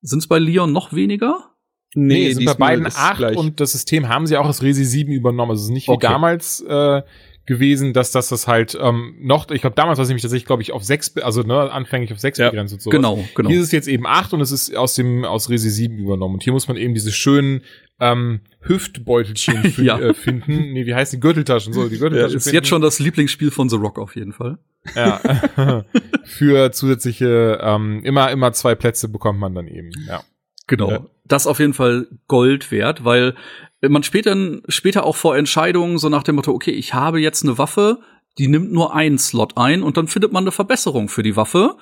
[0.00, 1.48] Sind es bei Leon noch weniger?
[1.94, 5.10] Nee, nee sind bei beiden acht und das System haben sie auch das Resi 7
[5.10, 5.52] übernommen.
[5.52, 6.06] Also es ist nicht wie okay.
[6.06, 7.02] damals äh,
[7.46, 10.60] gewesen, dass das das halt ähm, noch, ich glaube damals war es nämlich tatsächlich, glaube
[10.60, 12.90] ich, auf sechs, also ne, anfänglich auf sechs ja, begrenzt und so.
[12.90, 13.48] Genau, genau.
[13.48, 16.34] Hier ist es jetzt eben acht und es ist aus dem aus Resi 7 übernommen.
[16.34, 17.62] Und hier muss man eben diese schönen
[18.00, 19.98] ähm, Hüftbeutelchen ja.
[19.98, 20.72] äh, finden.
[20.72, 21.72] Nee, wie heißt die Gürteltaschen?
[21.72, 22.32] So, die Gürteltaschen.
[22.32, 24.58] Ja, ist jetzt schon das Lieblingsspiel von The Rock auf jeden Fall.
[24.94, 25.20] Ja.
[26.24, 30.22] Für zusätzliche, ähm, immer, immer zwei Plätze bekommt man dann eben, ja.
[30.66, 30.90] Genau.
[30.90, 31.06] Ja.
[31.24, 33.34] Das auf jeden Fall Gold wert, weil
[33.80, 34.36] man später,
[34.68, 37.98] später auch vor Entscheidungen so nach dem Motto, okay, ich habe jetzt eine Waffe,
[38.38, 41.76] die nimmt nur einen Slot ein und dann findet man eine Verbesserung für die Waffe.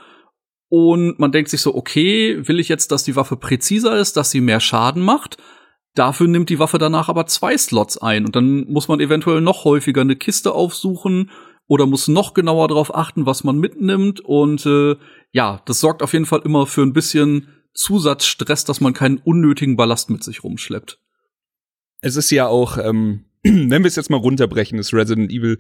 [0.69, 4.31] Und man denkt sich so, okay, will ich jetzt, dass die Waffe präziser ist, dass
[4.31, 5.37] sie mehr Schaden macht?
[5.97, 9.65] Dafür nimmt die Waffe danach aber zwei Slots ein und dann muss man eventuell noch
[9.65, 11.31] häufiger eine Kiste aufsuchen
[11.69, 14.97] oder muss noch genauer darauf achten, was man mitnimmt und äh,
[15.33, 19.77] ja, das sorgt auf jeden Fall immer für ein bisschen Zusatzstress, dass man keinen unnötigen
[19.77, 21.01] Ballast mit sich rumschleppt.
[22.03, 25.59] Es ist ja auch, ähm, wenn wir es jetzt mal runterbrechen, ist Resident Evil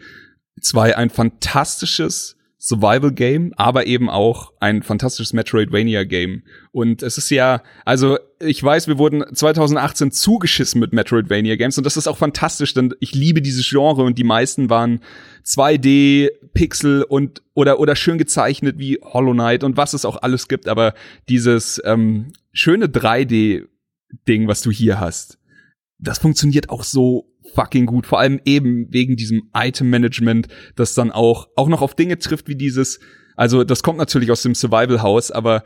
[0.60, 2.35] 2 ein fantastisches
[2.66, 6.42] Survival-Game, aber eben auch ein fantastisches Metroidvania-Game.
[6.72, 11.96] Und es ist ja, also ich weiß, wir wurden 2018 zugeschissen mit Metroidvania-Games und das
[11.96, 14.98] ist auch fantastisch, denn ich liebe dieses Genre und die meisten waren
[15.44, 20.48] 2D, Pixel und oder oder schön gezeichnet wie Hollow Knight und was es auch alles
[20.48, 20.94] gibt, aber
[21.28, 25.38] dieses ähm, schöne 3D-Ding, was du hier hast,
[25.98, 28.06] das funktioniert auch so fucking gut.
[28.06, 32.56] Vor allem eben wegen diesem Item-Management, das dann auch, auch noch auf Dinge trifft wie
[32.56, 33.00] dieses,
[33.36, 35.64] also das kommt natürlich aus dem Survival-Haus, aber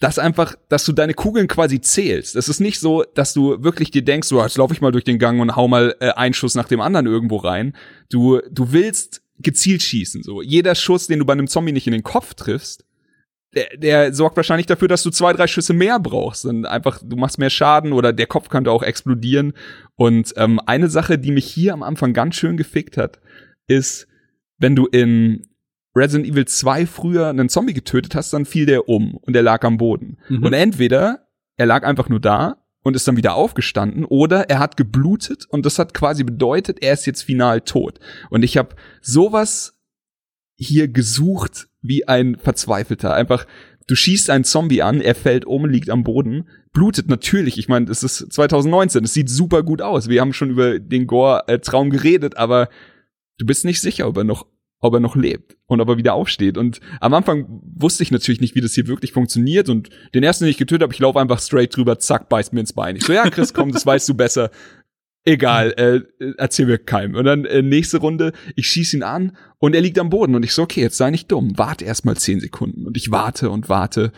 [0.00, 2.34] das einfach, dass du deine Kugeln quasi zählst.
[2.34, 5.04] Es ist nicht so, dass du wirklich dir denkst, so, jetzt laufe ich mal durch
[5.04, 7.76] den Gang und hau mal äh, einen Schuss nach dem anderen irgendwo rein.
[8.10, 10.24] Du, du willst gezielt schießen.
[10.24, 12.84] So jeder Schuss, den du bei einem Zombie nicht in den Kopf triffst,
[13.54, 16.46] der, der sorgt wahrscheinlich dafür, dass du zwei, drei Schüsse mehr brauchst.
[16.46, 19.52] Und einfach, du machst mehr Schaden oder der Kopf könnte auch explodieren.
[19.96, 23.20] Und ähm, eine Sache, die mich hier am Anfang ganz schön gefickt hat,
[23.66, 24.08] ist,
[24.58, 25.48] wenn du in
[25.94, 29.62] Resident Evil 2 früher einen Zombie getötet hast, dann fiel der um und er lag
[29.64, 30.18] am Boden.
[30.28, 30.44] Mhm.
[30.44, 34.76] Und entweder er lag einfach nur da und ist dann wieder aufgestanden oder er hat
[34.78, 38.00] geblutet und das hat quasi bedeutet, er ist jetzt final tot.
[38.30, 39.78] Und ich habe sowas
[40.56, 43.14] hier gesucht wie ein Verzweifelter.
[43.14, 43.46] Einfach,
[43.86, 47.58] du schießt einen Zombie an, er fällt um, liegt am Boden, blutet natürlich.
[47.58, 50.08] Ich meine, es ist 2019, es sieht super gut aus.
[50.08, 52.68] Wir haben schon über den Gore-Traum geredet, aber
[53.38, 54.46] du bist nicht sicher, ob er noch
[54.82, 56.58] ob er noch lebt und ob er wieder aufsteht.
[56.58, 59.68] Und am Anfang wusste ich natürlich nicht, wie das hier wirklich funktioniert.
[59.68, 62.60] Und den ersten, den ich getötet habe, ich laufe einfach straight drüber, zack, beißt mir
[62.60, 62.96] ins Bein.
[62.96, 64.50] Ich so, ja, Chris, komm, das weißt du besser.
[65.24, 67.14] Egal, äh, erzähl mir keinem.
[67.14, 70.44] Und dann äh, nächste Runde, ich schieß ihn an und er liegt am Boden und
[70.44, 72.86] ich so, okay, jetzt sei nicht dumm, warte erst mal zehn Sekunden.
[72.86, 74.12] Und ich warte und warte,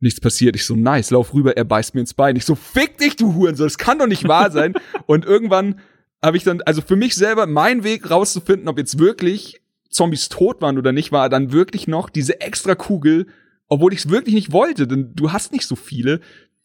[0.00, 0.56] nichts passiert.
[0.56, 2.36] Ich so, nice, lauf rüber, er beißt mir ins Bein.
[2.36, 4.74] Ich so, fick dich, du Hurensohn, das kann doch nicht wahr sein.
[5.06, 5.80] und irgendwann
[6.22, 10.60] habe ich dann, also für mich selber, mein Weg rauszufinden, ob jetzt wirklich Zombies tot
[10.60, 13.26] waren oder nicht, war dann wirklich noch diese extra Kugel,
[13.68, 16.20] obwohl ich es wirklich nicht wollte, denn du hast nicht so viele,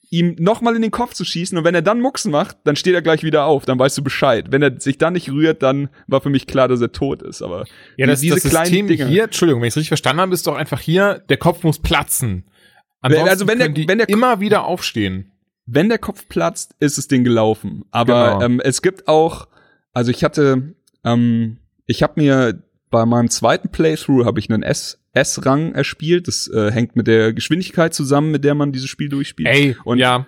[0.10, 2.94] ihm nochmal in den Kopf zu schießen und wenn er dann Mucksen macht, dann steht
[2.94, 4.48] er gleich wieder auf, dann weißt du Bescheid.
[4.52, 7.42] Wenn er sich dann nicht rührt, dann war für mich klar, dass er tot ist.
[7.42, 7.66] Aber
[7.98, 9.08] ja, das, diese das kleinen System Dinge.
[9.08, 11.80] hier, Entschuldigung, wenn ich es richtig verstanden habe, ist doch einfach hier, der Kopf muss
[11.80, 12.46] platzen.
[13.02, 15.32] Ansonsten also wenn der, wenn der immer wieder aufstehen.
[15.68, 17.86] Wenn der Kopf platzt, ist es Ding gelaufen.
[17.92, 18.42] Aber genau.
[18.44, 19.48] ähm, es gibt auch,
[19.94, 25.00] also ich hatte, ähm, ich habe mir bei meinem zweiten Playthrough habe ich einen S
[25.16, 26.28] S-Rang erspielt.
[26.28, 29.50] Das äh, hängt mit der Geschwindigkeit zusammen, mit der man dieses Spiel durchspielt.
[29.50, 30.28] Ey, und ja.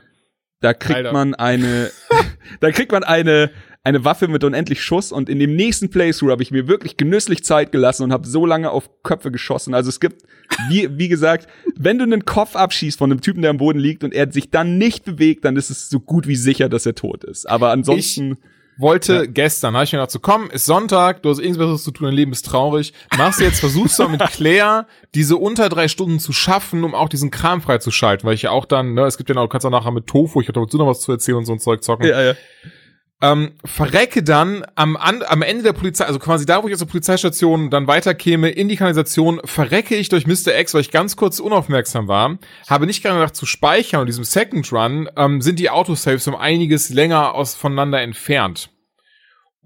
[0.59, 1.13] Da kriegt Alter.
[1.13, 1.91] man eine,
[2.61, 3.51] da kriegt man eine
[3.87, 7.45] eine Waffe mit unendlich Schuss und in dem nächsten Playthrough habe ich mir wirklich genüsslich
[7.45, 9.73] Zeit gelassen und habe so lange auf Köpfe geschossen.
[9.73, 10.23] Also es gibt,
[10.69, 11.47] wie, wie gesagt,
[11.77, 14.51] wenn du einen Kopf abschießt von einem Typen, der am Boden liegt und er sich
[14.51, 17.45] dann nicht bewegt, dann ist es so gut wie sicher, dass er tot ist.
[17.45, 18.33] Aber ansonsten.
[18.33, 18.37] Ich
[18.77, 19.25] wollte ja.
[19.25, 22.05] gestern, habe ich mir gedacht, so komm, ist Sonntag, du hast irgendwas Besseres zu tun,
[22.05, 22.93] dein Leben ist traurig.
[23.17, 27.09] Machst du jetzt, versuchst du mit Claire diese unter drei Stunden zu schaffen, um auch
[27.09, 29.65] diesen Kram freizuschalten, weil ich ja auch dann, ne, es gibt ja noch, du kannst
[29.65, 31.83] auch nachher mit Tofu, ich hatte dazu noch was zu erzählen und so ein Zeug
[31.83, 32.07] zocken.
[32.07, 32.33] Ja, ja.
[33.19, 36.79] Ähm, verrecke dann am, an, am Ende der Polizei, also quasi da, wo ich aus
[36.79, 40.57] der Polizeistation dann weiterkäme, in die Kanalisation, verrecke ich durch Mr.
[40.59, 44.23] X, weil ich ganz kurz unaufmerksam war, habe nicht gerade gedacht zu speichern und diesem
[44.23, 48.69] Second Run ähm, sind die Autosaves um einiges länger aus voneinander entfernt.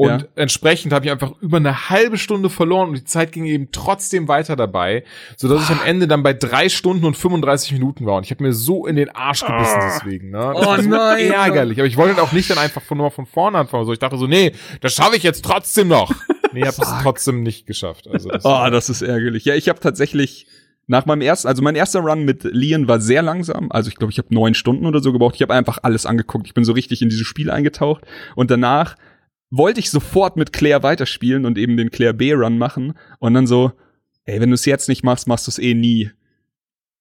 [0.02, 0.28] Und ja.
[0.34, 4.28] entsprechend habe ich einfach über eine halbe Stunde verloren und die Zeit ging eben trotzdem
[4.28, 5.04] weiter dabei,
[5.38, 8.18] so dass ich am Ende dann bei drei Stunden und 35 Minuten war.
[8.18, 9.86] Und ich habe mir so in den Arsch gebissen oh.
[9.94, 10.32] deswegen.
[10.32, 10.54] Ne?
[10.56, 11.32] Das oh so nein!
[11.32, 11.78] Ärgerlich.
[11.78, 13.86] Aber ich wollte auch nicht dann einfach von nur von vorne anfangen.
[13.86, 16.12] So, ich dachte so, nee, das schaffe ich jetzt trotzdem noch.
[16.54, 18.10] Nee, habe es trotzdem nicht geschafft.
[18.12, 19.46] Also das oh, das ist ärgerlich.
[19.46, 20.48] Ja, ich habe tatsächlich
[20.88, 23.72] nach meinem ersten, also mein erster Run mit Leon war sehr langsam.
[23.72, 25.36] Also ich glaube, ich habe neun Stunden oder so gebraucht.
[25.36, 26.48] Ich habe einfach alles angeguckt.
[26.48, 28.04] Ich bin so richtig in dieses Spiel eingetaucht.
[28.36, 28.98] Und danach
[29.52, 32.98] wollte ich sofort mit Claire weiterspielen und eben den Claire B-Run machen.
[33.20, 33.74] Und dann so,
[34.24, 36.10] ey, wenn du es jetzt nicht machst, machst du es eh nie.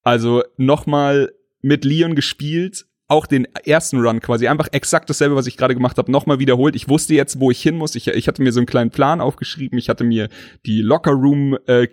[0.03, 5.57] Also nochmal mit Leon gespielt, auch den ersten Run quasi, einfach exakt dasselbe, was ich
[5.57, 6.75] gerade gemacht habe, nochmal wiederholt.
[6.75, 7.95] Ich wusste jetzt, wo ich hin muss.
[7.95, 9.77] Ich, ich hatte mir so einen kleinen Plan aufgeschrieben.
[9.77, 10.29] Ich hatte mir
[10.65, 11.87] die Locker Room äh,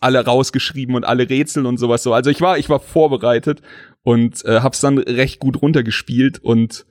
[0.00, 2.12] alle rausgeschrieben und alle Rätsel und sowas so.
[2.12, 3.62] Also ich war, ich war vorbereitet
[4.02, 6.86] und äh, hab's dann recht gut runtergespielt und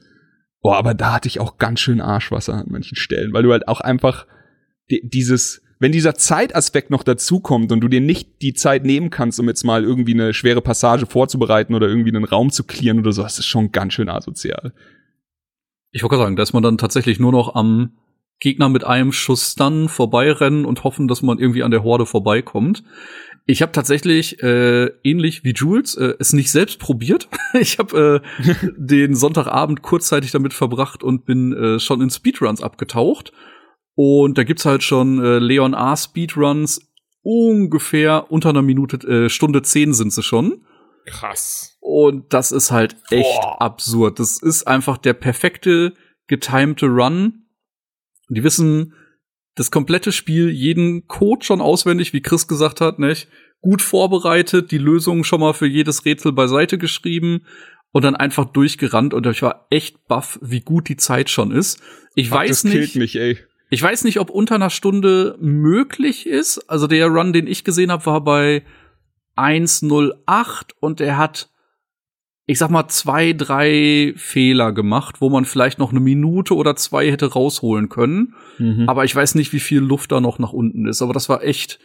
[0.62, 3.68] Boah, aber da hatte ich auch ganz schön Arschwasser an manchen Stellen, weil du halt
[3.68, 4.26] auch einfach
[4.90, 9.40] die, dieses, wenn dieser Zeitaspekt noch dazukommt und du dir nicht die Zeit nehmen kannst,
[9.40, 13.12] um jetzt mal irgendwie eine schwere Passage vorzubereiten oder irgendwie einen Raum zu klären oder
[13.12, 14.74] so, das ist schon ganz schön asozial.
[15.92, 17.98] Ich wollte sagen, da ist man dann tatsächlich nur noch am
[18.40, 22.84] Gegner mit einem Schuss dann vorbeirennen und hoffen, dass man irgendwie an der Horde vorbeikommt.
[23.50, 27.30] Ich habe tatsächlich äh, ähnlich wie Jules äh, es nicht selbst probiert.
[27.54, 33.32] ich habe äh, den Sonntagabend kurzzeitig damit verbracht und bin äh, schon in Speedruns abgetaucht.
[33.96, 36.82] Und da gibt's halt schon äh, Leon A Speedruns
[37.24, 40.66] ungefähr unter einer Minute, äh, Stunde zehn sind sie schon.
[41.06, 41.78] Krass.
[41.80, 43.62] Und das ist halt echt Boah.
[43.62, 44.20] absurd.
[44.20, 45.94] Das ist einfach der perfekte
[46.28, 47.46] getimte Run.
[48.28, 48.94] Die wissen
[49.58, 53.28] das komplette Spiel, jeden Code schon auswendig, wie Chris gesagt hat, nicht?
[53.62, 57.42] Gut vorbereitet, die Lösungen schon mal für jedes Rätsel beiseite geschrieben
[57.92, 61.82] und dann einfach durchgerannt und ich war echt baff, wie gut die Zeit schon ist.
[62.14, 62.96] Ich Ach, weiß das nicht.
[62.96, 63.40] Mich, ey.
[63.72, 66.60] Ich weiß nicht, ob unter einer Stunde möglich ist.
[66.70, 68.64] Also der Run, den ich gesehen habe, war bei
[69.36, 71.50] 108 und er hat,
[72.48, 77.12] ich sag mal, zwei, drei Fehler gemacht, wo man vielleicht noch eine Minute oder zwei
[77.12, 78.36] hätte rausholen können.
[78.58, 78.88] Mhm.
[78.88, 81.02] Aber ich weiß nicht, wie viel Luft da noch nach unten ist.
[81.02, 81.78] Aber das war echt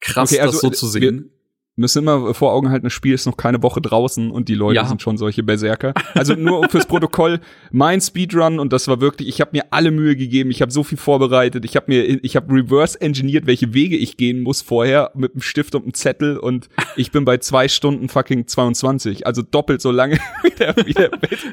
[0.00, 1.32] krass, okay, also, das so zu sehen
[1.78, 4.76] müssen immer vor Augen halten, das Spiel ist noch keine Woche draußen und die Leute
[4.76, 4.86] ja.
[4.86, 5.94] sind schon solche Berserker.
[6.14, 10.16] Also nur fürs Protokoll, mein Speedrun und das war wirklich, ich habe mir alle Mühe
[10.16, 13.96] gegeben, ich habe so viel vorbereitet, ich habe mir ich habe reverse engineert, welche Wege
[13.96, 17.68] ich gehen muss vorher mit einem Stift und einem Zettel und ich bin bei zwei
[17.68, 21.10] Stunden fucking 22, also doppelt so lange wie der, wie der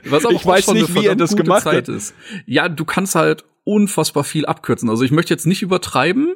[0.10, 1.96] Was ich weiß nicht, wie er das gemacht Zeit hat.
[1.96, 2.16] Ist.
[2.46, 4.90] Ja, du kannst halt unfassbar viel abkürzen.
[4.90, 6.36] Also ich möchte jetzt nicht übertreiben,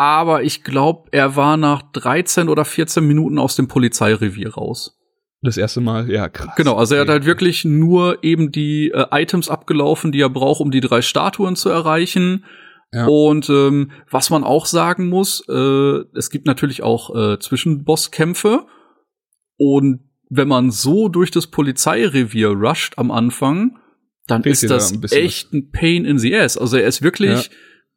[0.00, 4.98] aber ich glaube, er war nach 13 oder 14 Minuten aus dem Polizeirevier raus.
[5.42, 6.54] Das erste Mal, ja, krass.
[6.56, 10.62] Genau, also er hat halt wirklich nur eben die äh, Items abgelaufen, die er braucht,
[10.62, 12.46] um die drei Statuen zu erreichen.
[12.94, 13.08] Ja.
[13.08, 18.64] Und ähm, was man auch sagen muss, äh, es gibt natürlich auch äh, Zwischenbosskämpfe.
[19.58, 23.76] Und wenn man so durch das Polizeirevier rusht am Anfang,
[24.26, 26.56] dann Fehlt ist das ein echt ein Pain in the ass.
[26.56, 27.50] Also er ist wirklich ja.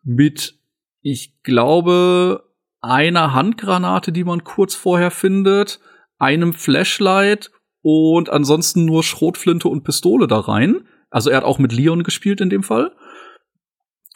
[0.03, 0.59] mit
[1.03, 2.49] ich glaube,
[2.81, 5.79] einer Handgranate, die man kurz vorher findet,
[6.17, 10.87] einem Flashlight und ansonsten nur Schrotflinte und Pistole da rein.
[11.09, 12.95] Also er hat auch mit Leon gespielt in dem Fall.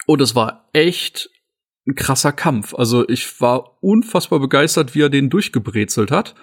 [0.08, 1.30] Und es war echt
[1.86, 2.74] ein krasser Kampf.
[2.74, 6.36] Also ich war unfassbar begeistert, wie er den durchgebrezelt hat.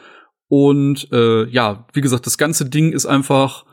[0.48, 3.64] Und äh, ja, wie gesagt, das ganze Ding ist einfach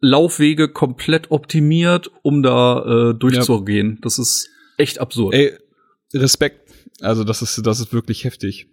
[0.00, 3.94] Laufwege komplett optimiert, um da äh, durchzugehen.
[3.94, 3.98] Ja.
[4.02, 5.34] Das ist echt absurd.
[5.34, 5.58] Ey,
[6.14, 6.70] Respekt.
[7.00, 8.68] Also das ist, das ist wirklich heftig.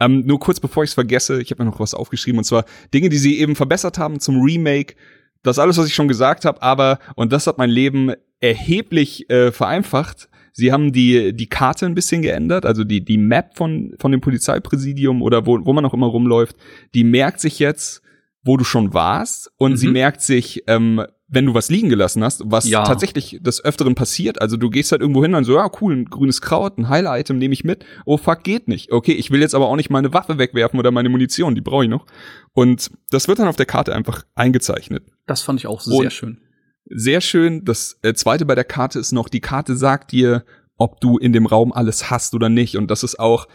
[0.00, 2.64] Ähm, nur kurz bevor ich es vergesse, ich habe mir noch was aufgeschrieben und zwar
[2.94, 4.94] Dinge, die sie eben verbessert haben zum Remake.
[5.42, 9.50] Das alles, was ich schon gesagt habe, aber und das hat mein Leben erheblich äh,
[9.50, 10.28] vereinfacht.
[10.52, 14.20] Sie haben die die Karte ein bisschen geändert, also die die Map von von dem
[14.20, 16.56] Polizeipräsidium oder wo wo man auch immer rumläuft,
[16.94, 18.02] die merkt sich jetzt,
[18.42, 19.76] wo du schon warst und mhm.
[19.76, 22.84] sie merkt sich, ähm, wenn du was liegen gelassen hast, was ja.
[22.84, 24.40] tatsächlich des Öfteren passiert.
[24.40, 27.36] Also du gehst halt irgendwo hin und so, ja, cool, ein grünes Kraut, ein Heil-Item
[27.36, 27.84] nehme ich mit.
[28.06, 28.92] Oh fuck, geht nicht.
[28.92, 31.84] Okay, ich will jetzt aber auch nicht meine Waffe wegwerfen oder meine Munition, die brauche
[31.84, 32.06] ich noch.
[32.54, 35.04] Und das wird dann auf der Karte einfach eingezeichnet.
[35.26, 36.40] Das fand ich auch sehr und schön.
[36.86, 37.64] Sehr schön.
[37.66, 40.44] Das äh, zweite bei der Karte ist noch, die Karte sagt dir,
[40.78, 42.78] ob du in dem Raum alles hast oder nicht.
[42.78, 43.48] Und das ist auch,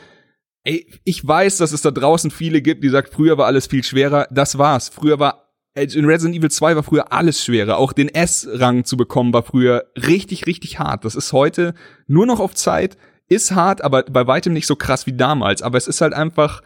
[0.63, 3.83] ey, ich weiß, dass es da draußen viele gibt, die sagt, früher war alles viel
[3.83, 4.27] schwerer.
[4.31, 4.89] Das war's.
[4.89, 5.43] Früher war
[5.75, 7.77] in Resident Evil 2 war früher alles schwerer.
[7.77, 11.03] Auch den S-Rang zu bekommen war früher richtig, richtig hart.
[11.03, 11.73] Das ist heute
[12.05, 12.95] nur noch auf Zeit,
[13.27, 15.63] ist hart, aber bei weitem nicht so krass wie damals.
[15.63, 16.61] Aber es ist halt einfach,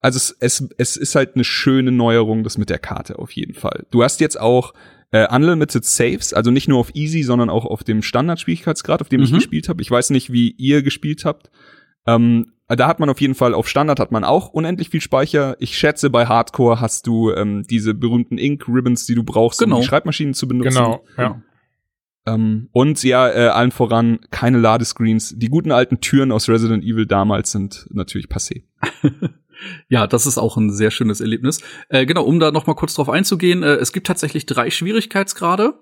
[0.00, 3.54] also es, es, es ist halt eine schöne Neuerung, das mit der Karte auf jeden
[3.54, 3.86] Fall.
[3.92, 4.74] Du hast jetzt auch
[5.12, 9.20] äh, Unlimited Saves, also nicht nur auf Easy, sondern auch auf dem Standard-Schwierigkeitsgrad, auf dem
[9.20, 9.26] mhm.
[9.26, 9.82] ich gespielt habe.
[9.82, 11.50] Ich weiß nicht, wie ihr gespielt habt.
[12.06, 15.56] Ähm, da hat man auf jeden Fall, auf Standard hat man auch unendlich viel Speicher.
[15.58, 19.76] Ich schätze, bei Hardcore hast du ähm, diese berühmten Ink-Ribbons, die du brauchst, genau.
[19.76, 20.74] um die Schreibmaschinen zu benutzen.
[20.74, 21.42] Genau, ja.
[22.24, 25.34] Ähm, und ja, äh, allen voran keine Ladescreens.
[25.36, 28.62] Die guten alten Türen aus Resident Evil damals sind natürlich passé.
[29.88, 31.60] ja, das ist auch ein sehr schönes Erlebnis.
[31.88, 35.74] Äh, genau, um da noch mal kurz drauf einzugehen, äh, es gibt tatsächlich drei Schwierigkeitsgrade.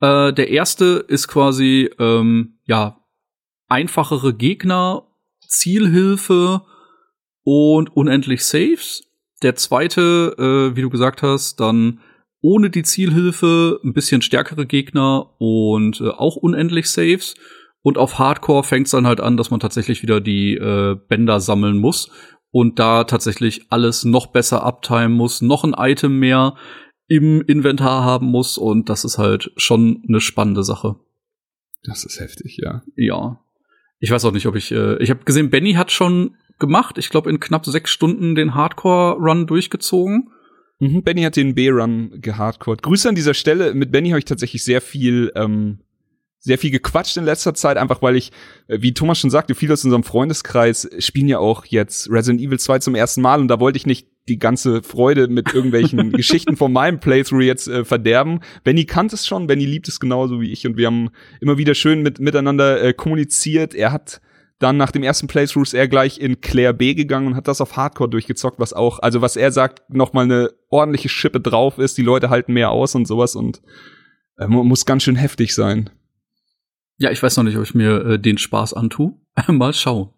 [0.00, 3.00] Äh, der erste ist quasi ähm, ja
[3.68, 5.05] einfachere Gegner
[5.48, 6.62] Zielhilfe
[7.42, 9.04] und unendlich Saves.
[9.42, 12.00] Der zweite, äh, wie du gesagt hast, dann
[12.40, 17.34] ohne die Zielhilfe ein bisschen stärkere Gegner und äh, auch unendlich Saves.
[17.82, 21.40] Und auf Hardcore fängt es dann halt an, dass man tatsächlich wieder die äh, Bänder
[21.40, 22.10] sammeln muss
[22.50, 26.56] und da tatsächlich alles noch besser uptimen muss, noch ein Item mehr
[27.08, 30.96] im Inventar haben muss und das ist halt schon eine spannende Sache.
[31.84, 32.82] Das ist heftig, ja.
[32.96, 33.40] Ja.
[33.98, 34.72] Ich weiß auch nicht, ob ich.
[34.72, 36.98] Äh, ich habe gesehen, Benny hat schon gemacht.
[36.98, 40.30] Ich glaube in knapp sechs Stunden den Hardcore-Run durchgezogen.
[40.78, 42.82] Mhm, Benny hat den B-Run gehardcored.
[42.82, 43.74] Grüße an dieser Stelle.
[43.74, 45.80] Mit Benny habe ich tatsächlich sehr viel, ähm,
[46.46, 48.30] sehr viel gequatscht in letzter Zeit, einfach weil ich,
[48.68, 52.58] äh, wie Thomas schon sagte, viele aus unserem Freundeskreis spielen ja auch jetzt Resident Evil
[52.58, 56.56] 2 zum ersten Mal und da wollte ich nicht die ganze Freude mit irgendwelchen Geschichten
[56.56, 58.40] von meinem Playthrough jetzt äh, verderben.
[58.62, 61.74] Benny kannte es schon, Benny liebt es genauso wie ich und wir haben immer wieder
[61.74, 63.74] schön mit, miteinander äh, kommuniziert.
[63.74, 64.20] Er hat
[64.58, 67.60] dann nach dem ersten Playthrough ist er gleich in Claire B gegangen und hat das
[67.60, 71.78] auf Hardcore durchgezockt, was auch, also was er sagt, noch mal eine ordentliche Schippe drauf
[71.78, 71.98] ist.
[71.98, 73.60] Die Leute halten mehr aus und sowas und
[74.38, 75.90] äh, muss ganz schön heftig sein.
[76.98, 79.14] Ja, ich weiß noch nicht, ob ich mir äh, den Spaß antue.
[79.48, 80.10] mal schauen.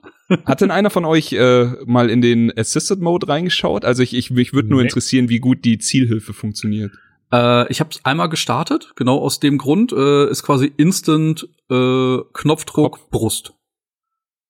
[0.44, 3.84] Hat denn einer von euch äh, mal in den Assisted Mode reingeschaut?
[3.84, 4.88] Also ich, ich mich würde nur Nee.
[4.88, 6.92] interessieren, wie gut die Zielhilfe funktioniert.
[7.32, 9.92] Äh, ich habe es einmal gestartet, genau aus dem Grund.
[9.92, 13.54] Äh, ist quasi Instant äh, Knopfdruck Brust.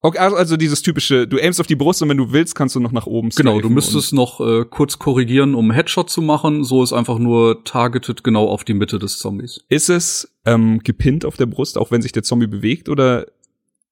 [0.01, 2.77] Okay, also, also dieses typische, du aimst auf die Brust und wenn du willst, kannst
[2.77, 6.63] du noch nach oben Genau, du müsstest noch äh, kurz korrigieren, um Headshot zu machen.
[6.63, 9.65] So ist einfach nur targeted genau auf die Mitte des Zombies.
[9.69, 12.89] Ist es ähm, gepinnt auf der Brust, auch wenn sich der Zombie bewegt?
[12.89, 13.27] Oder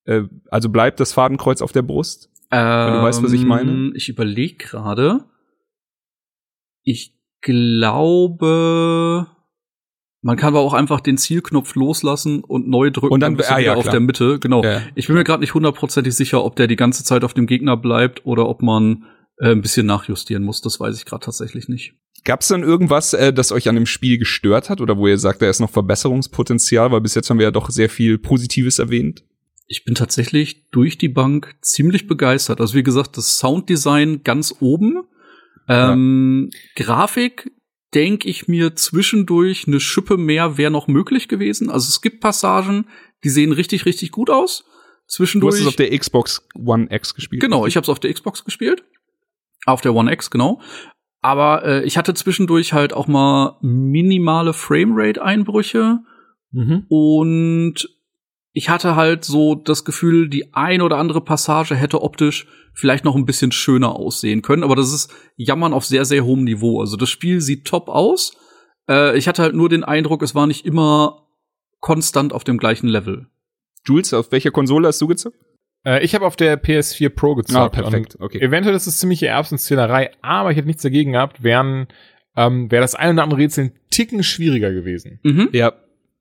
[0.05, 2.31] äh, also bleibt das Fadenkreuz auf der Brust?
[2.53, 3.91] Ähm, du weißt, was ich meine?
[3.97, 5.25] Ich überlege gerade.
[6.85, 9.27] Ich glaube,
[10.23, 13.13] man kann aber auch einfach den Zielknopf loslassen und neu drücken.
[13.13, 13.93] Und dann- bist du ah, ja, auf klar.
[13.93, 14.39] der Mitte.
[14.39, 14.63] Genau.
[14.65, 14.83] Ja.
[14.95, 17.77] Ich bin mir gerade nicht hundertprozentig sicher, ob der die ganze Zeit auf dem Gegner
[17.77, 19.05] bleibt oder ob man
[19.39, 20.63] äh, ein bisschen nachjustieren muss.
[20.63, 21.95] Das weiß ich gerade tatsächlich nicht.
[22.25, 25.19] Gab es dann irgendwas, äh, das euch an dem Spiel gestört hat oder wo ihr
[25.19, 26.91] sagt, da ist noch Verbesserungspotenzial?
[26.91, 29.23] Weil bis jetzt haben wir ja doch sehr viel Positives erwähnt.
[29.69, 32.61] Ich bin tatsächlich durch die Bank ziemlich begeistert.
[32.61, 35.03] Also wie gesagt, das Sounddesign ganz oben.
[35.69, 37.51] Ähm, Grafik
[37.97, 41.71] denke ich mir zwischendurch eine Schippe mehr wäre noch möglich gewesen.
[41.71, 42.87] Also es gibt Passagen,
[43.25, 44.65] die sehen richtig, richtig gut aus.
[44.65, 45.55] Du Zwischendurch.
[45.55, 47.41] hast es auf der Xbox One X gespielt.
[47.41, 48.85] Genau, ich habe es auf der Xbox gespielt.
[49.65, 50.61] Auf der One X, genau.
[51.23, 56.01] Aber äh, ich hatte zwischendurch halt auch mal minimale Framerate-Einbrüche.
[56.53, 56.85] Mhm.
[56.89, 57.89] Und
[58.57, 63.15] ich hatte halt so das Gefühl, die ein oder andere Passage hätte optisch vielleicht noch
[63.15, 64.63] ein bisschen schöner aussehen können.
[64.63, 66.81] Aber das ist Jammern auf sehr, sehr hohem Niveau.
[66.81, 68.35] Also das Spiel sieht top aus.
[68.89, 71.27] Äh, ich hatte halt nur den Eindruck, es war nicht immer
[71.81, 73.27] konstant auf dem gleichen Level.
[73.85, 75.37] Jules, auf welcher Konsole hast du gezockt?
[75.85, 77.59] Äh, ich habe auf der PS4 Pro gezockt.
[77.59, 78.39] Ah, perfekt, okay.
[78.41, 81.89] Eventuell ist es ziemliche Erbsenzählerei, aber ich hätte nichts dagegen gehabt, wären
[82.35, 85.21] ähm, wäre das ein oder andere Rätsel ein Ticken schwieriger gewesen.
[85.25, 85.51] Mhm.
[85.53, 85.75] Ja.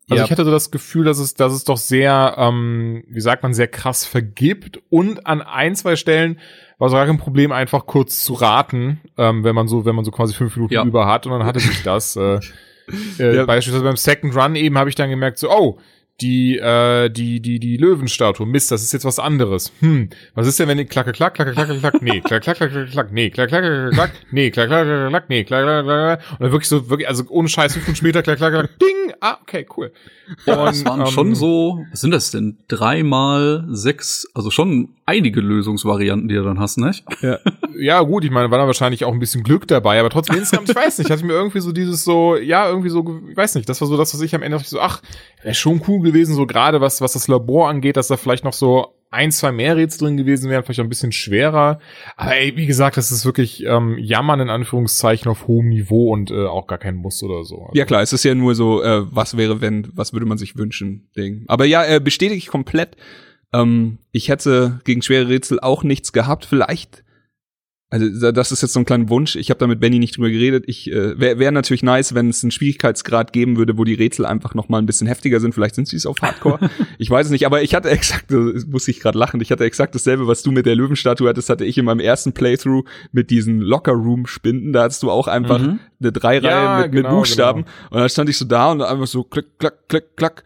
[0.10, 0.26] Also ja.
[0.26, 3.54] ich hatte so das Gefühl, dass es, dass es doch sehr, ähm, wie sagt man,
[3.54, 6.40] sehr krass vergibt und an ein, zwei Stellen
[6.78, 10.06] war so gar kein Problem, einfach kurz zu raten, ähm, wenn man so, wenn man
[10.06, 10.84] so quasi fünf Minuten Ja.
[10.84, 12.16] über hat und dann hatte sich das.
[12.16, 12.40] Äh,
[13.20, 13.46] äh, Ja.
[13.46, 15.80] Beispielsweise beim Second Run eben habe ich dann gemerkt, so, oh,
[16.22, 19.74] die, äh, die, die, die Löwenstatue, Mist, das ist jetzt was anderes.
[19.82, 22.72] Hm, was ist denn, wenn die klacke, klack, klacke, klacke, klack, nee, klack, klack, klack,
[22.72, 25.84] klack, klack, nee, klack, klack, klack, klack, nee, klack, klack, klack, klack, nee, klack, klack,
[25.84, 28.54] klack, klack, und dann wirklich so, wirklich, also ohne Scheiß, fünf Minuten später, klack, klack,
[28.54, 29.92] klack, ding, ah, okay, cool.
[30.46, 32.58] Das waren ähm, schon so, was sind das denn?
[32.68, 37.06] Dreimal sechs, also schon einige Lösungsvarianten, die du dann hast, nicht?
[37.78, 40.70] Ja, gut, ich meine, war da wahrscheinlich auch ein bisschen Glück dabei, aber trotzdem insgesamt,
[40.70, 43.68] ich weiß nicht, hatte mir irgendwie so dieses so, ja, irgendwie so, ich weiß nicht,
[43.68, 45.02] das war so das, was ich am Ende so, ach,
[45.44, 48.54] wäre schon cool gewesen, so gerade was, was das Labor angeht, dass da vielleicht noch
[48.54, 51.80] so ein, zwei mehr Rätsel drin gewesen wären, vielleicht auch ein bisschen schwerer.
[52.18, 56.32] Aber ey, wie gesagt, das ist wirklich ähm, Jammern in Anführungszeichen auf hohem Niveau und
[56.32, 57.62] äh, auch gar kein Muss oder so.
[57.62, 60.38] Also, Ja klar, es ist ja nur so, äh, was wäre wenn, was würde man
[60.38, 61.46] sich wünschen, Ding.
[61.48, 62.98] Aber ja, äh, bestätige ich komplett.
[63.54, 66.46] Ähm, ich hätte gegen schwere Rätsel auch nichts gehabt.
[66.46, 67.05] Vielleicht,
[67.92, 69.36] also da- das ist jetzt so ein kleiner Wunsch.
[69.36, 70.66] Ich habe da mit Benny nicht drüber geredet.
[70.68, 74.26] Ich äh, wäre wär natürlich nice, wenn es einen Schwierigkeitsgrad geben würde, wo die Rätsel
[74.26, 75.54] einfach noch mal ein bisschen heftiger sind.
[75.54, 76.70] Vielleicht sind sie es auf Hardcore.
[76.98, 77.46] ich weiß es nicht.
[77.46, 79.40] Aber ich hatte exakt, das muss ich gerade lachen.
[79.40, 82.34] Ich hatte exakt dasselbe, was du mit der Löwenstatue hattest, hatte ich in meinem ersten
[82.34, 84.74] Playthrough mit diesen Locker Room Spinden.
[84.74, 85.80] Da hattest du auch einfach Mhm.
[86.02, 87.64] eine Dreireihe Ja, mit, mit genau, Buchstaben.
[87.66, 87.72] genau.
[87.92, 90.44] Und dann stand ich so da und einfach so klick, klack, klick, klack.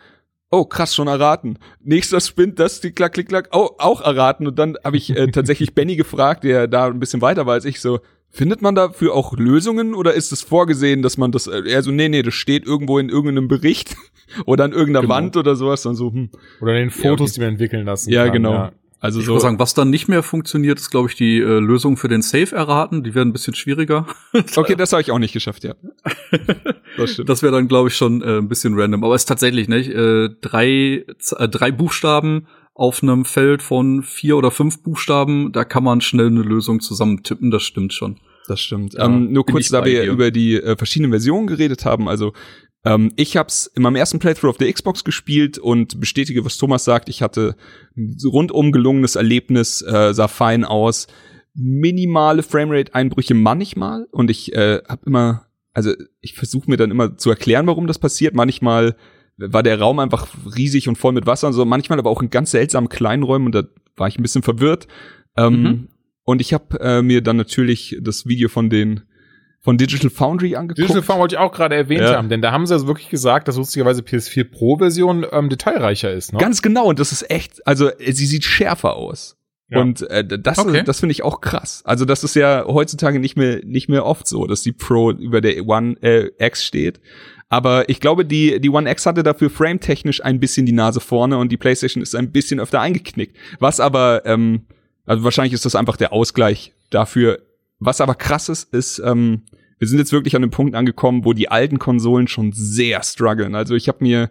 [0.51, 1.59] Oh, krass, schon erraten.
[1.83, 4.47] Nächster Spin, das, die klack, klick, klack, oh, auch erraten.
[4.47, 7.65] Und dann habe ich äh, tatsächlich Benny gefragt, der da ein bisschen weiter war als
[7.65, 7.99] ich, so,
[8.31, 11.91] findet man dafür auch Lösungen oder ist es vorgesehen, dass man das, äh, er so,
[11.91, 13.95] nee, nee, das steht irgendwo in irgendeinem Bericht
[14.45, 15.13] oder an irgendeiner Genau.
[15.13, 15.85] Wand oder sowas.
[15.85, 16.29] Und so, hm.
[16.61, 17.33] Oder in den Fotos, okay.
[17.35, 18.33] die man entwickeln lassen Ja, kann.
[18.33, 18.53] genau.
[18.53, 18.71] Ja.
[18.99, 19.33] Also Ich so.
[19.33, 22.21] würde sagen, was dann nicht mehr funktioniert, ist, glaube ich, die äh, Lösung für den
[22.21, 23.03] Safe erraten.
[23.03, 24.05] Die werden ein bisschen schwieriger.
[24.55, 25.73] Okay, das habe ich auch nicht geschafft, ja.
[26.97, 27.21] Das.
[27.25, 29.03] Das wäre dann, glaube ich, schon äh, ein bisschen random.
[29.03, 29.89] Aber es ist tatsächlich nicht.
[29.89, 31.05] Äh, drei,
[31.37, 36.27] äh, drei Buchstaben auf einem Feld von vier oder fünf Buchstaben, da kann man schnell
[36.27, 37.51] eine Lösung zusammentippen.
[37.51, 38.19] Das stimmt schon.
[38.47, 38.93] Das stimmt.
[38.95, 40.11] Ja, ähm, nur kurz, da wir dir.
[40.11, 42.09] über die äh, verschiedenen Versionen geredet haben.
[42.09, 42.33] Also
[42.85, 46.57] ähm, ich habe es in meinem ersten Playthrough auf der Xbox gespielt und bestätige, was
[46.57, 47.09] Thomas sagt.
[47.09, 47.55] Ich hatte
[47.97, 51.07] ein rundum gelungenes Erlebnis, äh, sah fein aus.
[51.55, 57.29] minimale Framerate-Einbrüche manchmal und ich äh, habe immer, also ich versuche mir dann immer zu
[57.29, 58.33] erklären, warum das passiert.
[58.33, 58.95] Manchmal
[59.37, 62.29] war der Raum einfach riesig und voll mit Wasser und so, manchmal aber auch in
[62.29, 63.63] ganz seltsamen kleinen Räumen und da
[63.97, 64.87] war ich ein bisschen verwirrt.
[65.35, 65.87] Ähm, mhm.
[66.23, 69.01] Und ich habe äh, mir dann natürlich das Video von den
[69.61, 70.79] von Digital Foundry angeguckt.
[70.79, 72.15] Digital Foundry wollte ich auch gerade erwähnt ja.
[72.15, 76.11] haben, denn da haben sie also wirklich gesagt, dass lustigerweise PS4 Pro Version ähm, detailreicher
[76.11, 76.33] ist.
[76.33, 76.39] Ne?
[76.39, 79.35] Ganz genau und das ist echt, also sie sieht schärfer aus.
[79.69, 79.81] Ja.
[79.81, 80.81] Und äh, das, okay.
[80.83, 81.83] das finde ich auch krass.
[81.85, 85.41] Also das ist ja heutzutage nicht mehr nicht mehr oft so, dass die Pro über
[85.41, 86.99] der One äh, X steht.
[87.49, 91.37] Aber ich glaube, die, die One X hatte dafür frametechnisch ein bisschen die Nase vorne
[91.37, 93.35] und die PlayStation ist ein bisschen öfter eingeknickt.
[93.59, 94.67] Was aber, ähm,
[95.05, 97.39] also wahrscheinlich ist das einfach der Ausgleich dafür.
[97.79, 99.43] Was aber krass ist, ist, ähm,
[99.79, 103.55] wir sind jetzt wirklich an einem Punkt angekommen, wo die alten Konsolen schon sehr strugglen.
[103.55, 104.29] Also ich habe mir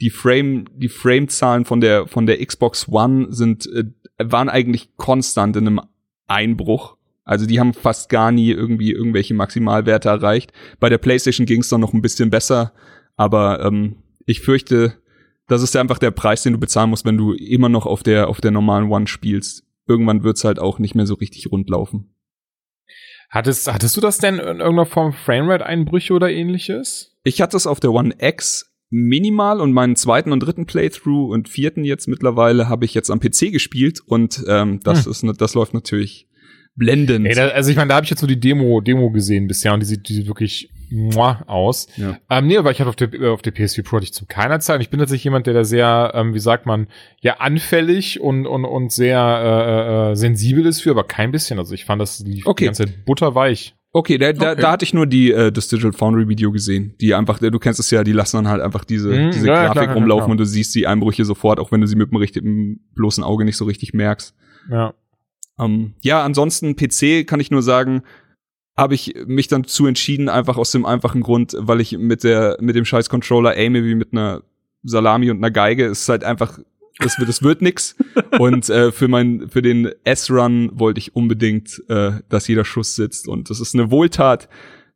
[0.00, 3.84] die Frame, die Frame-Zahlen von der von der Xbox One sind äh,
[4.18, 5.80] waren eigentlich konstant in einem
[6.26, 6.96] Einbruch.
[7.24, 10.52] Also die haben fast gar nie irgendwie irgendwelche Maximalwerte erreicht.
[10.80, 12.72] Bei der PlayStation ging es dann noch ein bisschen besser,
[13.16, 14.94] aber ähm, ich fürchte,
[15.46, 18.02] das ist ja einfach der Preis, den du bezahlen musst, wenn du immer noch auf
[18.02, 19.64] der auf der normalen One spielst.
[19.86, 22.09] Irgendwann wird's halt auch nicht mehr so richtig rund laufen.
[23.30, 27.16] Hattest, hattest du das denn in irgendeiner Form Framerate-Einbrüche oder ähnliches?
[27.22, 31.48] Ich hatte es auf der One X minimal und meinen zweiten und dritten Playthrough und
[31.48, 35.12] vierten jetzt mittlerweile habe ich jetzt am PC gespielt und ähm, das hm.
[35.12, 36.28] ist das läuft natürlich
[36.74, 37.26] blendend.
[37.26, 39.74] Ey, da, also ich meine, da habe ich jetzt nur die Demo Demo gesehen bisher
[39.74, 41.88] und die sieht, die sieht wirklich muah aus.
[41.96, 42.18] Ja.
[42.28, 44.60] Ähm, nee, aber ich hatte auf der, auf der PS4 Pro hatte ich zu keiner
[44.60, 44.80] Zeit.
[44.80, 46.88] Ich bin tatsächlich jemand, der da sehr, ähm, wie sagt man,
[47.20, 51.58] ja anfällig und und und sehr äh, äh, sensibel ist für, aber kein bisschen.
[51.58, 52.64] Also ich fand das lief okay.
[52.64, 53.74] die ganze Zeit butterweich.
[53.92, 54.60] Okay, da, da, okay.
[54.60, 57.80] da hatte ich nur die äh, das Digital Foundry Video gesehen, die einfach, du kennst
[57.80, 60.30] es ja, die lassen dann halt einfach diese mm, diese ja, Grafik klar, rumlaufen klar.
[60.30, 63.44] und du siehst die Einbrüche sofort, auch wenn du sie mit dem richtigen bloßen Auge
[63.44, 64.36] nicht so richtig merkst.
[64.70, 64.94] Ja.
[65.58, 68.02] Ähm, ja, ansonsten PC kann ich nur sagen,
[68.80, 72.56] habe ich mich dann zu entschieden, einfach aus dem einfachen Grund, weil ich mit der
[72.60, 74.42] mit dem scheiß Controller aime wie mit einer
[74.82, 75.86] Salami und einer Geige.
[75.86, 76.58] Es ist halt einfach
[76.98, 77.96] das wird, das wird nix.
[78.38, 83.26] Und äh, für mein, für den S-Run wollte ich unbedingt, äh, dass jeder Schuss sitzt.
[83.26, 84.48] Und das ist eine Wohltat,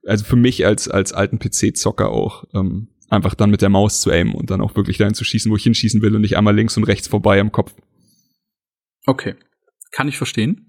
[0.06, 4.10] also für mich als als alten PC-Zocker auch, ähm, einfach dann mit der Maus zu
[4.10, 6.54] aimen und dann auch wirklich dahin zu schießen, wo ich hinschießen will und nicht einmal
[6.54, 7.74] links und rechts vorbei am Kopf.
[9.06, 9.34] Okay,
[9.92, 10.68] kann ich verstehen.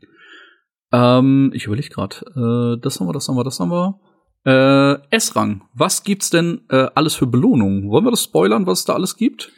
[0.92, 4.00] Ähm, ich überlege gerade, äh, das haben wir, das haben wir, das haben wir.
[4.46, 7.90] Äh, S-Rang, was gibt's denn äh, alles für Belohnungen?
[7.90, 9.52] Wollen wir das spoilern, was es da alles gibt?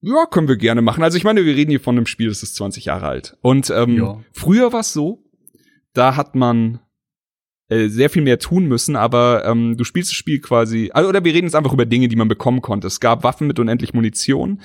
[0.00, 1.04] Ja, können wir gerne machen.
[1.04, 3.36] Also ich meine, wir reden hier von einem Spiel, das ist 20 Jahre alt.
[3.40, 4.20] Und ähm, ja.
[4.32, 5.22] früher war es so,
[5.94, 6.80] da hat man
[7.68, 11.24] äh, sehr viel mehr tun müssen, aber ähm, du spielst das Spiel quasi, also, oder
[11.24, 12.88] wir reden jetzt einfach über Dinge, die man bekommen konnte.
[12.88, 14.60] Es gab Waffen mit unendlich Munition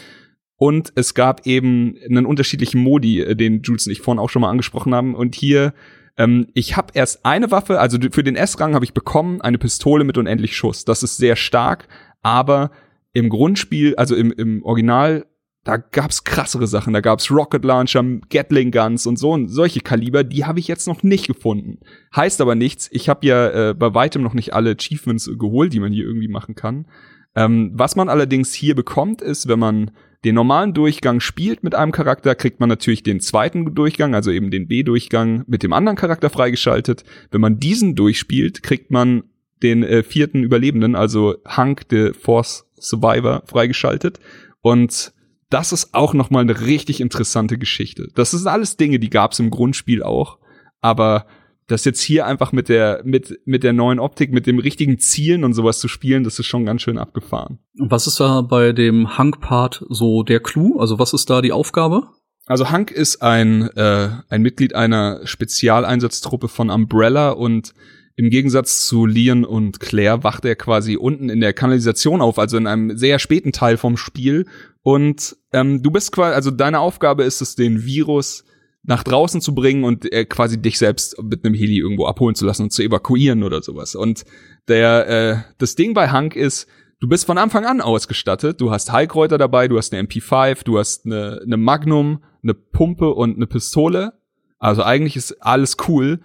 [0.55, 4.41] und es gab eben einen unterschiedlichen Modi, äh, den Jules und ich vorhin auch schon
[4.41, 5.13] mal angesprochen haben.
[5.13, 5.73] Und hier,
[6.17, 10.03] ähm, ich habe erst eine Waffe, also für den S-Rang habe ich bekommen, eine Pistole
[10.03, 10.85] mit unendlich Schuss.
[10.85, 11.87] Das ist sehr stark,
[12.21, 12.71] aber
[13.13, 15.25] im Grundspiel, also im, im Original,
[15.63, 16.93] da gab's krassere Sachen.
[16.93, 20.87] Da gab's Rocket Launcher, Gatling Guns und so und solche Kaliber, die habe ich jetzt
[20.87, 21.79] noch nicht gefunden.
[22.15, 25.81] Heißt aber nichts, ich habe ja äh, bei weitem noch nicht alle Achievements geholt, die
[25.81, 26.87] man hier irgendwie machen kann.
[27.35, 29.91] Ähm, was man allerdings hier bekommt, ist, wenn man
[30.25, 34.51] den normalen Durchgang spielt mit einem Charakter, kriegt man natürlich den zweiten Durchgang, also eben
[34.51, 37.03] den B-Durchgang mit dem anderen Charakter freigeschaltet.
[37.31, 39.23] Wenn man diesen durchspielt, kriegt man
[39.63, 44.19] den äh, vierten Überlebenden, also Hank, the Force Survivor, freigeschaltet.
[44.61, 45.13] Und
[45.49, 48.09] das ist auch noch mal eine richtig interessante Geschichte.
[48.15, 50.39] Das sind alles Dinge, die gab's im Grundspiel auch,
[50.81, 51.25] aber
[51.67, 55.43] das jetzt hier einfach mit der mit mit der neuen Optik, mit dem richtigen Zielen
[55.43, 57.59] und sowas zu spielen, das ist schon ganz schön abgefahren.
[57.77, 60.79] Was ist da bei dem Hank-Part so der Clou?
[60.79, 62.07] Also was ist da die Aufgabe?
[62.45, 67.73] Also Hank ist ein äh, ein Mitglied einer Spezialeinsatztruppe von Umbrella und
[68.19, 72.57] im Gegensatz zu Leon und Claire wacht er quasi unten in der Kanalisation auf, also
[72.57, 74.47] in einem sehr späten Teil vom Spiel.
[74.81, 78.43] Und ähm, du bist quasi, also deine Aufgabe ist es, den Virus
[78.87, 82.45] nach draußen zu bringen und äh, quasi dich selbst mit einem Heli irgendwo abholen zu
[82.45, 83.95] lassen und zu evakuieren oder sowas.
[83.95, 84.23] Und
[84.69, 86.67] der äh, das Ding bei Hank ist,
[86.99, 88.61] du bist von Anfang an ausgestattet.
[88.61, 93.13] Du hast Heilkräuter dabei, du hast eine MP5, du hast eine, eine Magnum, eine Pumpe
[93.13, 94.13] und eine Pistole.
[94.57, 96.21] Also eigentlich ist alles cool.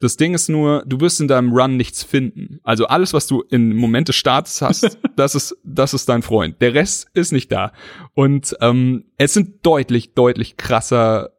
[0.00, 2.60] Das Ding ist nur, du wirst in deinem Run nichts finden.
[2.62, 6.62] Also alles, was du in Momente Starts hast, das ist, das ist dein Freund.
[6.62, 7.72] Der Rest ist nicht da.
[8.14, 11.32] Und ähm, es sind deutlich, deutlich krasser,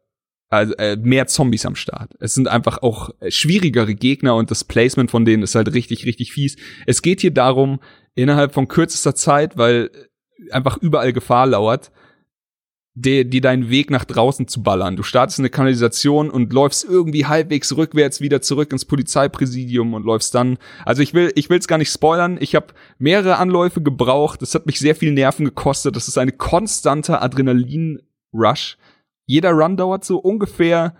[0.50, 2.12] also äh, mehr Zombies am Start.
[2.18, 6.32] Es sind einfach auch schwierigere Gegner und das Placement von denen ist halt richtig, richtig
[6.32, 6.56] fies.
[6.86, 7.80] Es geht hier darum,
[8.16, 9.90] innerhalb von kürzester Zeit, weil
[10.50, 11.92] einfach überall Gefahr lauert,
[12.94, 14.96] die, die deinen Weg nach draußen zu ballern.
[14.96, 20.04] Du startest in eine Kanalisation und läufst irgendwie halbwegs rückwärts wieder zurück ins Polizeipräsidium und
[20.04, 20.58] läufst dann.
[20.84, 22.36] Also ich will, ich will es gar nicht spoilern.
[22.40, 22.66] Ich habe
[22.98, 24.42] mehrere Anläufe gebraucht.
[24.42, 25.94] Das hat mich sehr viel Nerven gekostet.
[25.94, 28.76] Das ist eine konstante Adrenalin-Rush.
[29.30, 30.96] Jeder Run dauert so ungefähr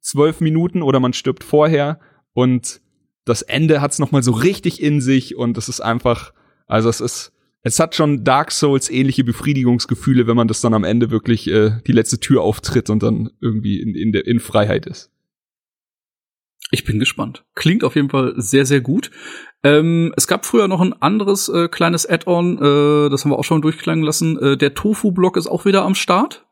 [0.00, 1.98] zwölf Minuten oder man stirbt vorher
[2.34, 2.82] und
[3.24, 6.34] das Ende hat's noch mal so richtig in sich und es ist einfach,
[6.66, 10.84] also es ist es hat schon Dark Souls ähnliche Befriedigungsgefühle, wenn man das dann am
[10.84, 14.84] Ende wirklich äh, die letzte Tür auftritt und dann irgendwie in, in, der, in Freiheit
[14.84, 15.10] ist.
[16.70, 17.44] Ich bin gespannt.
[17.54, 19.10] Klingt auf jeden Fall sehr, sehr gut.
[19.62, 23.44] Ähm, es gab früher noch ein anderes äh, kleines Add-on, äh, das haben wir auch
[23.44, 24.38] schon durchklangen lassen.
[24.38, 26.46] Äh, der Tofu-Block ist auch wieder am Start.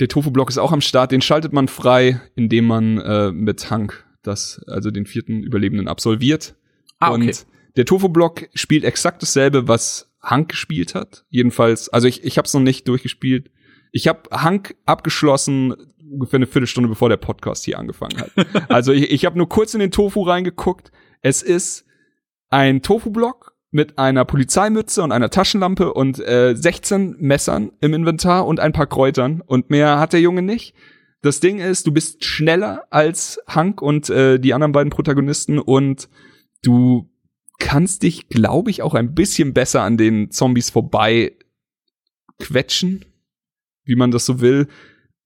[0.00, 1.12] Der Tofu-Block ist auch am Start.
[1.12, 6.54] Den schaltet man frei, indem man äh, mit Hank das, also den vierten Überlebenden absolviert.
[6.98, 7.26] Ah, okay.
[7.26, 7.46] Und
[7.76, 11.24] der Tofu-Block spielt exakt dasselbe, was Hank gespielt hat.
[11.30, 13.50] Jedenfalls, also ich, ich habe es noch nicht durchgespielt.
[13.92, 15.74] Ich habe Hank abgeschlossen
[16.10, 18.30] ungefähr eine Viertelstunde bevor der Podcast hier angefangen hat.
[18.70, 20.90] also ich, ich habe nur kurz in den Tofu reingeguckt.
[21.20, 21.84] Es ist
[22.50, 28.60] ein Tofu-Block mit einer Polizeimütze und einer Taschenlampe und äh, 16 Messern im Inventar und
[28.60, 29.42] ein paar Kräutern.
[29.44, 30.74] Und mehr hat der Junge nicht.
[31.20, 36.08] Das Ding ist, du bist schneller als Hank und äh, die anderen beiden Protagonisten und
[36.62, 37.10] du
[37.58, 41.36] kannst dich, glaube ich, auch ein bisschen besser an den Zombies vorbei
[42.38, 43.04] quetschen,
[43.84, 44.68] wie man das so will.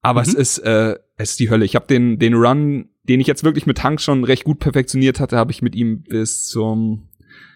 [0.01, 0.29] Aber mhm.
[0.29, 1.65] es ist, äh, es ist die Hölle.
[1.65, 5.19] Ich habe den, den Run, den ich jetzt wirklich mit Hank schon recht gut perfektioniert
[5.19, 7.09] hatte, habe ich mit ihm bis zum,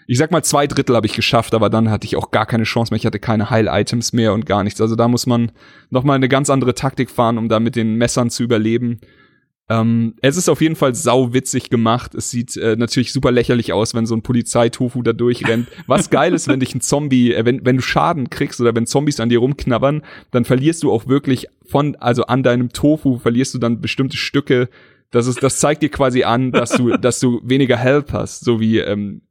[0.07, 2.63] ich sag mal zwei Drittel habe ich geschafft, aber dann hatte ich auch gar keine
[2.63, 2.97] Chance mehr.
[2.97, 4.79] Ich hatte keine Heil-Items mehr und gar nichts.
[4.79, 5.51] Also da muss man
[5.89, 9.01] noch mal eine ganz andere Taktik fahren, um da mit den Messern zu überleben.
[9.69, 12.15] Ähm, es ist auf jeden Fall sau witzig gemacht.
[12.15, 15.67] Es sieht äh, natürlich super lächerlich aus, wenn so ein Polizeitofu da durchrennt.
[15.87, 18.87] Was geil ist, wenn dich ein Zombie, äh, wenn, wenn du Schaden kriegst oder wenn
[18.87, 23.55] Zombies an dir rumknabbern, dann verlierst du auch wirklich von, also an deinem Tofu verlierst
[23.55, 24.69] du dann bestimmte Stücke.
[25.11, 28.61] Das ist, das zeigt dir quasi an, dass du, dass du weniger Health hast, so
[28.61, 29.21] wie ähm,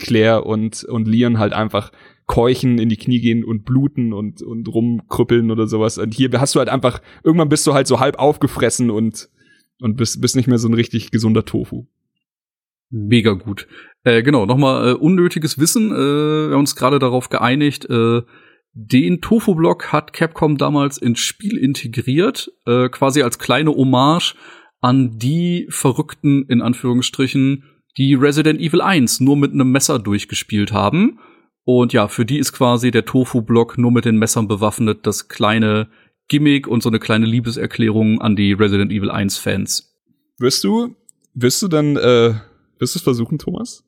[0.00, 1.92] Claire und und Leon halt einfach
[2.26, 5.98] keuchen, in die Knie gehen und bluten und und rumkrüppeln oder sowas.
[5.98, 9.28] Und hier hast du halt einfach irgendwann bist du halt so halb aufgefressen und
[9.80, 11.86] und bist, bist nicht mehr so ein richtig gesunder Tofu.
[12.90, 13.66] Mega gut.
[14.04, 15.92] Äh, genau, nochmal äh, unnötiges Wissen.
[15.92, 18.22] Äh, wir haben uns gerade darauf geeinigt, äh,
[18.72, 24.34] den Tofu-Block hat Capcom damals ins Spiel integriert, äh, quasi als kleine Hommage
[24.80, 27.64] an die Verrückten, in Anführungsstrichen,
[27.96, 31.18] die Resident Evil 1 nur mit einem Messer durchgespielt haben.
[31.64, 35.88] Und ja, für die ist quasi der Tofu-Block nur mit den Messern bewaffnet das kleine
[36.28, 39.94] Gimmick und so eine kleine Liebeserklärung an die Resident Evil 1 Fans.
[40.38, 40.96] Wirst du,
[41.34, 42.34] wirst du dann, äh,
[42.78, 43.84] wirst du es versuchen, Thomas?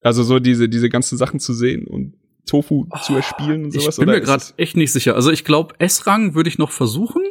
[0.00, 2.14] Also so diese, diese ganzen Sachen zu sehen und
[2.46, 3.98] Tofu oh, zu erspielen und sowas?
[3.98, 5.14] Ich bin mir gerade echt nicht sicher.
[5.14, 7.22] Also ich glaube, S-Rang würde ich noch versuchen.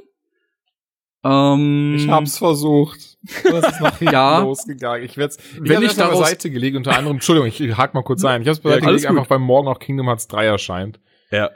[1.23, 3.17] Ähm, ich hab's versucht.
[3.43, 4.39] Das ist nach ja.
[4.39, 5.03] losgegangen.
[5.03, 8.41] Ich werde wenn ich daraus beiseite gelegt, unter anderem, Entschuldigung, ich hake mal kurz ein.
[8.41, 10.99] Ich hab's beiseite ja, gelegt, einfach weil morgen auch Kingdom Hearts 3 erscheint.
[11.31, 11.49] Ja.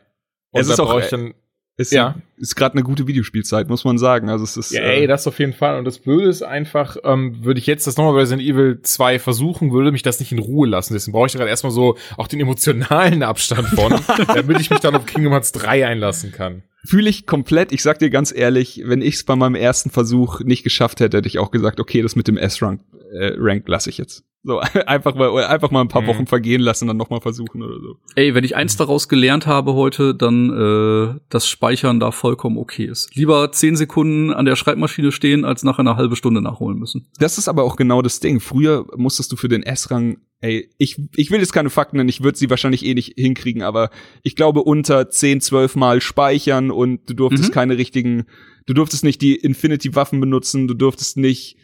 [0.52, 1.34] Und es ist auch, ich dann
[1.76, 2.16] ist, ja.
[2.38, 4.30] ist gerade eine gute Videospielzeit, muss man sagen.
[4.30, 4.72] Also es ist.
[4.72, 5.78] Ja, ey, äh, das auf jeden Fall.
[5.80, 9.18] Und das Blöde ist einfach, ähm, würde ich jetzt das nochmal bei Resident Evil 2
[9.18, 10.94] versuchen, würde mich das nicht in Ruhe lassen.
[10.94, 14.96] Deswegen brauche ich gerade erstmal so auch den emotionalen Abstand von, damit ich mich dann
[14.96, 16.64] auf Kingdom Hearts 3 einlassen kann.
[16.86, 17.72] Fühle ich komplett.
[17.72, 21.18] Ich sag dir ganz ehrlich, wenn ich es bei meinem ersten Versuch nicht geschafft hätte,
[21.18, 22.82] hätte ich auch gesagt, okay, das mit dem S-Rank
[23.14, 24.26] äh, Rank lasse ich jetzt.
[24.44, 26.08] So, einfach mal, einfach mal ein paar mhm.
[26.08, 27.96] Wochen vergehen lassen, dann nochmal versuchen oder so.
[28.16, 32.86] Ey, wenn ich eins daraus gelernt habe heute, dann, äh, dass Speichern da vollkommen okay
[32.86, 33.16] ist.
[33.16, 37.08] Lieber zehn Sekunden an der Schreibmaschine stehen, als nachher eine halbe Stunde nachholen müssen.
[37.20, 38.40] Das ist aber auch genau das Ding.
[38.40, 42.22] Früher musstest du für den S-Rang, ey, ich, ich will jetzt keine Fakten nennen, ich
[42.22, 43.90] würde sie wahrscheinlich eh nicht hinkriegen, aber
[44.24, 47.54] ich glaube unter zehn, zwölf Mal speichern und du durftest mhm.
[47.54, 48.26] keine richtigen,
[48.66, 51.56] du durftest nicht die Infinity-Waffen benutzen, du durftest nicht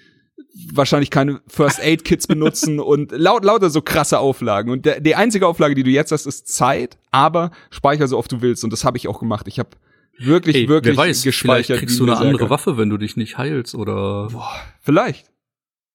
[0.73, 4.71] wahrscheinlich keine First Aid Kits benutzen und laut, lauter so krasse Auflagen.
[4.71, 8.31] Und der, die einzige Auflage, die du jetzt hast, ist Zeit, aber speicher so oft
[8.31, 8.63] du willst.
[8.63, 9.47] Und das habe ich auch gemacht.
[9.47, 9.69] Ich habe
[10.17, 11.65] wirklich, Ey, wirklich wer weiß, gespeichert.
[11.65, 14.29] Vielleicht kriegst du eine andere Waffe, wenn du dich nicht heilst oder.
[14.31, 15.31] Boah, vielleicht.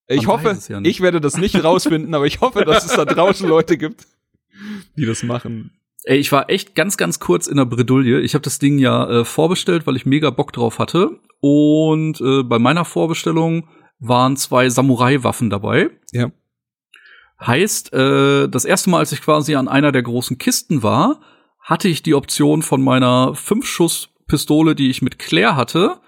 [0.07, 3.05] Ich Man hoffe, ja ich werde das nicht rausfinden, aber ich hoffe, dass es da
[3.05, 4.05] draußen Leute gibt,
[4.95, 5.71] die das machen.
[6.03, 8.21] Ey, ich war echt ganz, ganz kurz in der Bredouille.
[8.21, 11.19] Ich habe das Ding ja äh, vorbestellt, weil ich mega Bock drauf hatte.
[11.39, 13.67] Und äh, bei meiner Vorbestellung
[13.99, 15.89] waren zwei Samurai-Waffen dabei.
[16.11, 16.31] Ja.
[17.39, 21.21] Heißt, äh, das erste Mal, als ich quasi an einer der großen Kisten war,
[21.59, 25.99] hatte ich die Option von meiner Fünf-Schuss-Pistole, die ich mit Claire hatte,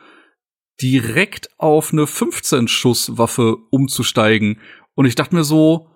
[0.81, 4.59] direkt auf eine 15-Schuss-Waffe umzusteigen.
[4.95, 5.89] Und ich dachte mir so,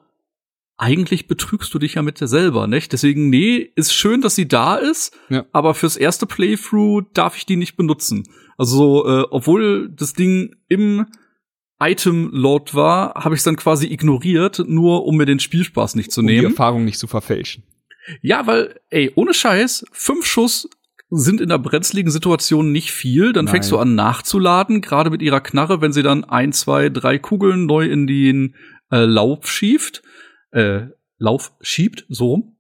[0.78, 2.92] eigentlich betrügst du dich ja mit dir selber, nicht?
[2.92, 5.46] Deswegen, nee, ist schön, dass sie da ist, Ja.
[5.52, 8.24] aber fürs erste Playthrough darf ich die nicht benutzen.
[8.58, 11.06] Also, äh, obwohl das Ding im
[11.82, 16.22] Item-Load war, habe ich es dann quasi ignoriert, nur um mir den Spielspaß nicht zu
[16.22, 16.52] um die nehmen.
[16.52, 17.64] Erfahrung nicht zu verfälschen.
[18.22, 20.70] Ja, weil, ey, ohne Scheiß, fünf Schuss
[21.10, 23.34] sind in der brenzligen Situation nicht viel.
[23.34, 23.54] Dann Nein.
[23.54, 27.66] fängst du an nachzuladen, gerade mit ihrer Knarre, wenn sie dann ein, zwei, drei Kugeln
[27.66, 28.56] neu in den
[28.92, 30.02] äh, Lauf schiebt.
[30.52, 32.56] Äh, Lauf schiebt, so rum.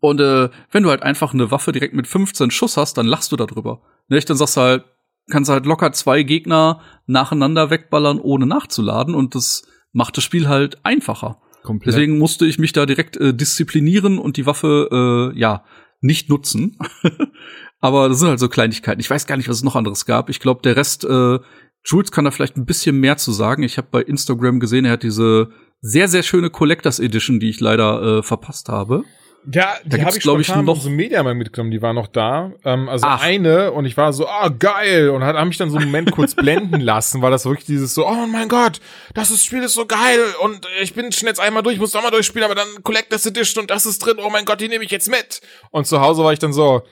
[0.00, 3.32] Und äh, wenn du halt einfach eine Waffe direkt mit 15 Schuss hast, dann lachst
[3.32, 3.82] du darüber.
[4.08, 4.28] Nicht?
[4.28, 4.84] Dann sagst du halt,
[5.30, 9.14] kannst halt locker zwei Gegner nacheinander wegballern, ohne nachzuladen.
[9.14, 11.40] Und das macht das Spiel halt einfacher.
[11.62, 11.94] Komplett.
[11.94, 15.64] Deswegen musste ich mich da direkt äh, disziplinieren und die Waffe äh, ja
[16.00, 16.78] nicht nutzen.
[17.80, 19.00] Aber das sind halt so Kleinigkeiten.
[19.00, 20.28] Ich weiß gar nicht, was es noch anderes gab.
[20.28, 21.38] Ich glaube, der Rest, äh,
[21.84, 23.62] Jules kann da vielleicht ein bisschen mehr zu sagen.
[23.62, 25.50] Ich habe bei Instagram gesehen, er hat diese
[25.80, 29.04] sehr, sehr schöne Collectors Edition, die ich leider äh, verpasst habe.
[29.52, 32.52] Ja, die habe ich, glaub ich, noch- so Media mal mitgenommen, die war noch da.
[32.64, 33.22] Ähm, also Ach.
[33.22, 36.12] eine und ich war so, ah geil und hat hab mich dann so einen Moment
[36.12, 38.80] kurz blenden lassen, weil das wirklich dieses so, oh mein Gott,
[39.12, 42.10] das ist, Spiel ist so geil und ich bin schon jetzt einmal durch, muss nochmal
[42.10, 44.90] durchspielen, aber dann Collectors Edition und das ist drin, oh mein Gott, die nehme ich
[44.90, 45.42] jetzt mit.
[45.70, 46.82] Und zu Hause war ich dann so,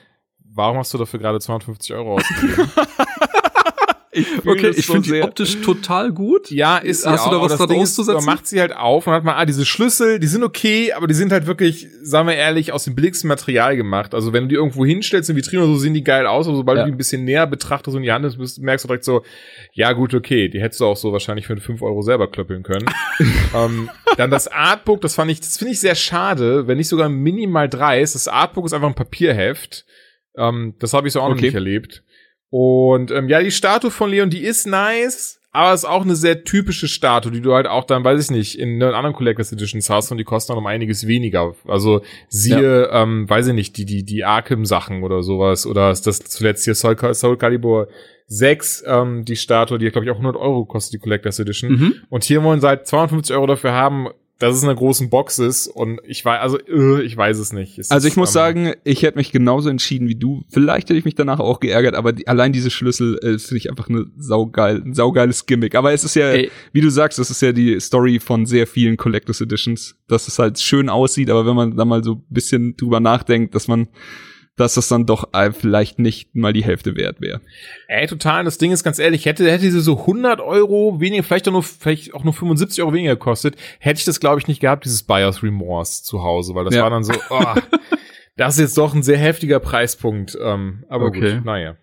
[0.53, 2.71] warum hast du dafür gerade 250 Euro ausgegeben?
[4.13, 5.23] ich Okay, ich so finde die sehr.
[5.25, 6.51] optisch total gut.
[6.51, 8.25] Ja, ist sie Hast du auch, da was dran Ding ist, auszusetzen?
[8.25, 11.07] Man macht sie halt auf und hat mal, ah, diese Schlüssel, die sind okay, aber
[11.07, 14.13] die sind halt wirklich, sagen wir ehrlich, aus dem billigsten Material gemacht.
[14.13, 16.77] Also wenn du die irgendwo hinstellst in Vitrine so, sehen die geil aus, aber sobald
[16.77, 16.83] Ja.
[16.83, 19.23] du die ein bisschen näher betrachtest und die Hand bist- merkst du direkt so,
[19.73, 22.85] ja gut, okay, die hättest du auch so wahrscheinlich für 5 Euro selber klöppeln können.
[23.55, 27.09] ähm, dann das Artbook, das fand ich, das finde ich sehr schade, wenn nicht sogar
[27.09, 28.15] minimal dreist.
[28.15, 29.85] Das Artbook ist einfach ein Papierheft.
[30.37, 31.45] Ähm, das habe ich so auch noch Okay.
[31.45, 32.03] nicht erlebt.
[32.55, 36.43] Und ähm, ja, die Statue von Leon, die ist nice, aber ist auch eine sehr
[36.43, 39.89] typische Statue, die du halt auch dann, weiß ich nicht, in den anderen Collectors Editions
[39.89, 41.55] hast und die kosten dann um einiges weniger.
[41.67, 46.05] Also siehe, ähm, weiß ich nicht, die die die Arkham Sachen oder sowas oder ist
[46.05, 47.87] das zuletzt hier Soul, Soul Calibur
[48.27, 51.71] 6, ähm, die Statue, die glaube ich auch 100 Euro kostet, die Collectors Edition.
[51.71, 51.93] Mhm.
[52.09, 54.09] Und hier wollen sie halt 250 Euro dafür haben,
[54.43, 57.53] dass es in einer großen Box ist und ich weiß, also äh, ich weiß es
[57.53, 57.79] nicht.
[57.79, 60.43] Es Also ich muss sagen, ich hätte mich genauso entschieden wie du.
[60.49, 63.69] Vielleicht hätte ich mich danach auch geärgert, aber die, allein diese Schlüssel äh, finde ich
[63.69, 65.75] einfach eine saugeil, ein saugeiles Gimmick.
[65.75, 66.51] Aber es ist ja, Ey.
[66.73, 70.37] wie du sagst, es ist ja die Story von sehr vielen Collectors Editions, dass es
[70.37, 73.87] halt schön aussieht, aber wenn man da mal so ein bisschen drüber nachdenkt, dass man,
[74.55, 77.41] dass das dann doch äh, vielleicht nicht mal die Hälfte wert wäre.
[77.87, 78.43] Ey, total.
[78.43, 81.63] Das Ding ist ganz ehrlich, hätte, hätte sie so 100 Euro weniger, vielleicht auch nur,
[81.63, 85.03] vielleicht auch nur 75 Euro weniger gekostet, hätte ich das, glaube ich, nicht gehabt, dieses
[85.03, 86.83] Buyer's Remorse zu Hause, weil das Ja.
[86.83, 87.43] war dann so, oh,
[88.37, 90.37] das ist jetzt doch ein sehr heftiger Preispunkt.
[90.39, 91.35] Ähm, aber Okay.
[91.35, 91.75] gut, naja.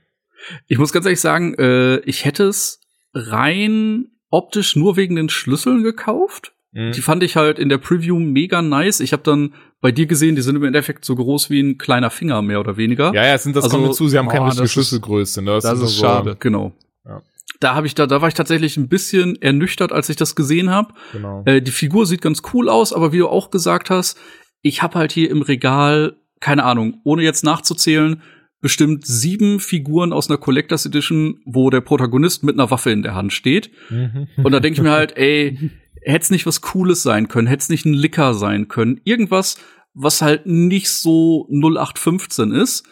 [0.69, 2.81] Ich muss ganz ehrlich sagen, äh, ich hätte es
[3.13, 6.53] rein optisch nur wegen den Schlüsseln gekauft.
[6.73, 6.93] Mhm.
[6.93, 9.01] Die fand ich halt in der Preview mega nice.
[9.01, 12.11] Ich habe dann bei dir gesehen, die sind im Endeffekt so groß wie ein kleiner
[12.11, 13.13] Finger, mehr oder weniger.
[13.15, 15.43] Ja, ja, sind das Also, kommt hinzu, sie haben keine boah, richtige das ist- Schlüsselgröße.
[15.43, 15.53] Ne?
[15.53, 16.37] das sind ist so- schade.
[16.39, 16.73] Genau.
[17.05, 17.23] Ja.
[17.59, 20.71] Da habe ich da, da war ich tatsächlich ein bisschen ernüchtert, als ich das gesehen
[20.71, 20.95] habe.
[21.13, 21.43] Genau.
[21.45, 24.19] Äh, die Figur sieht ganz cool aus, aber wie du auch gesagt hast,
[24.63, 28.23] ich habe halt hier im Regal, keine Ahnung, ohne jetzt nachzuzählen,
[28.63, 33.15] bestimmt sieben Figuren aus einer Collectors Edition, wo der Protagonist mit einer Waffe in der
[33.15, 33.71] Hand steht.
[33.89, 34.29] Mhm.
[34.43, 35.71] Und da denke ich mir halt, ey,
[36.03, 39.57] hätte es nicht was Cooles sein können, hätte es nicht ein Licker sein können, irgendwas,
[39.95, 42.85] was halt nicht so 0815 ist.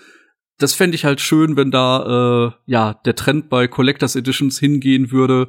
[0.59, 5.13] Das fände ich halt schön, wenn da äh, ja der Trend bei Collectors Editions hingehen
[5.13, 5.49] würde,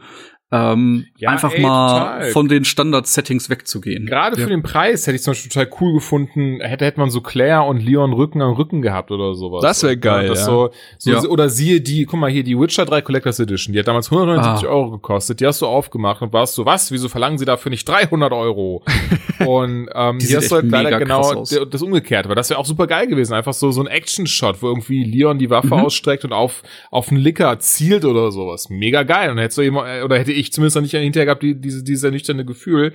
[0.52, 2.32] ähm, Ja, einfach ey, mal total.
[2.32, 4.06] von den Standard-Settings wegzugehen.
[4.08, 7.22] Gerade für den Preis hätte ich zum Beispiel total cool gefunden, hätte, hätte man so
[7.22, 9.62] Claire und Leon Rücken an Rücken gehabt oder sowas.
[9.62, 10.46] Das wär geil, das ja.
[10.46, 11.22] So, so, Ja.
[11.24, 14.68] Oder siehe die, guck mal hier, die Witcher 3 Collectors Edition, die hat damals 179
[14.68, 14.72] Ah.
[14.72, 17.88] Euro gekostet, die hast du aufgemacht und warst so, was, wieso verlangen sie dafür nicht
[17.88, 18.84] 300 Euro?
[19.46, 22.36] und ähm, Die hier hast du halt echt leider mega krass genau das umgekehrt, weil
[22.36, 25.50] das wäre auch super geil gewesen, einfach so, so ein Action-Shot, wo irgendwie Leon die
[25.50, 25.74] Waffe Mhm.
[25.74, 28.70] ausstreckt und auf, auf einen Licker zielt oder sowas.
[28.70, 29.30] Mega geil.
[29.30, 31.84] Und hättest du jemand, äh, oder hätte ich zumindest noch nicht hinterher gehabt, die, diese,
[31.84, 32.94] dieses ernüchternde Gefühl.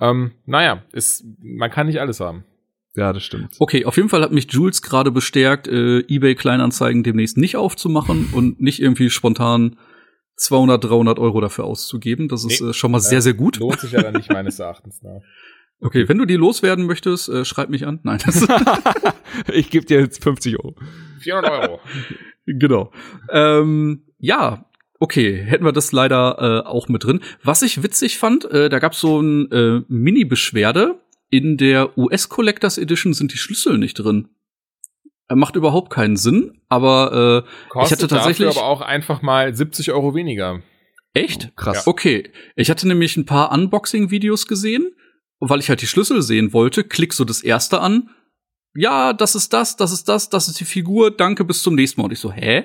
[0.00, 2.44] Ähm, naja, ist, man kann nicht alles haben.
[2.94, 3.56] Ja, das stimmt.
[3.58, 8.28] Okay, auf jeden Fall hat mich Jules gerade bestärkt, äh, eBay Kleinanzeigen demnächst nicht aufzumachen
[8.32, 9.76] und nicht irgendwie spontan
[10.36, 12.28] 200, 300 Euro dafür auszugeben.
[12.28, 12.70] Das ist Nee.
[12.70, 13.58] äh, schon mal sehr, sehr gut.
[13.58, 15.02] Lohnt sich ja dann nicht meines Erachtens.
[15.02, 15.22] Ne?
[15.78, 18.00] Okay, wenn du die loswerden möchtest, äh, schreib mich an.
[18.02, 18.48] Nein, das
[19.52, 20.74] ich gebe dir jetzt 50 Euro.
[21.20, 21.80] 400 Euro.
[22.46, 22.90] genau.
[23.30, 24.64] Ähm, ja,
[24.98, 27.20] okay, hätten wir das leider äh, auch mit drin.
[27.42, 31.00] Was ich witzig fand, äh, da gab es so ein äh, Mini-Beschwerde.
[31.28, 34.28] In der US Collectors Edition sind die Schlüssel nicht drin.
[35.28, 39.22] Äh, Macht überhaupt keinen Sinn, aber äh, Kostet ich hatte tatsächlich dafür aber auch einfach
[39.22, 40.62] mal 70 Euro weniger.
[41.14, 41.86] echt Krass.
[41.86, 44.92] Okay, ich hatte nämlich ein paar Unboxing-Videos gesehen
[45.38, 48.10] Und weil ich halt die Schlüssel sehen wollte, klick so das erste an.
[48.74, 52.00] Ja, das ist das, das ist das, das ist die Figur, danke, bis zum nächsten
[52.00, 52.06] Mal.
[52.06, 52.64] Und ich so, hä?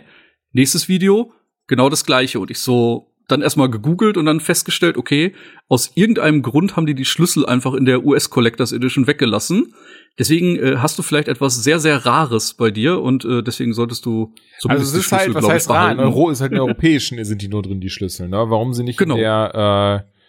[0.52, 1.34] Nächstes Video,
[1.72, 2.40] genau das gleiche.
[2.40, 5.34] Und ich so, dann erstmal gegoogelt und dann festgestellt, okay,
[5.70, 9.74] aus irgendeinem Grund haben die die Schlüssel einfach in der US Collectors Edition weggelassen.
[10.20, 14.06] Deswegen äh, hast du vielleicht etwas sehr, sehr Rares bei dir und äh, deswegen solltest
[14.06, 15.94] du zumindest Also es ist halt, was heißt rar?
[15.94, 18.50] In Euro ist halt in europäischen sind die nur drin, die Schlüssel, ne?
[18.50, 19.16] Warum sie nicht genau.
[19.16, 20.21] in der äh,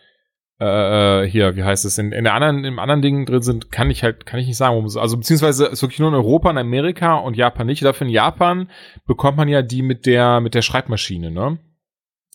[0.62, 3.90] äh, hier, wie heißt es, in, in der anderen, im anderen Ding drin sind, kann
[3.90, 6.58] ich halt, kann ich nicht sagen, warum also beziehungsweise ist wirklich nur in Europa, in
[6.58, 7.84] Amerika und Japan nicht.
[7.84, 8.68] Dafür in Japan
[9.06, 11.58] bekommt man ja die mit der, mit der Schreibmaschine, ne?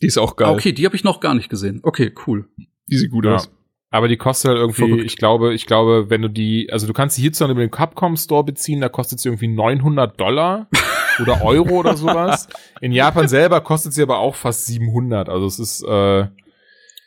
[0.02, 0.50] Die ist auch geil.
[0.50, 1.80] Okay, die habe ich noch gar nicht gesehen.
[1.82, 2.48] Okay, cool.
[2.90, 3.34] Die sieht gut ja.
[3.34, 3.50] aus.
[3.90, 5.04] Aber die kostet halt irgendwie, Verrückt.
[5.04, 8.16] ich glaube, ich glaube, wenn du die, also du kannst sie hierzulande über den Capcom
[8.16, 10.68] Store beziehen, da kostet sie irgendwie 900 Dollar
[11.20, 12.48] oder Euro oder sowas.
[12.82, 15.30] In Japan selber kostet sie aber auch fast 700.
[15.30, 16.26] Also es ist, äh,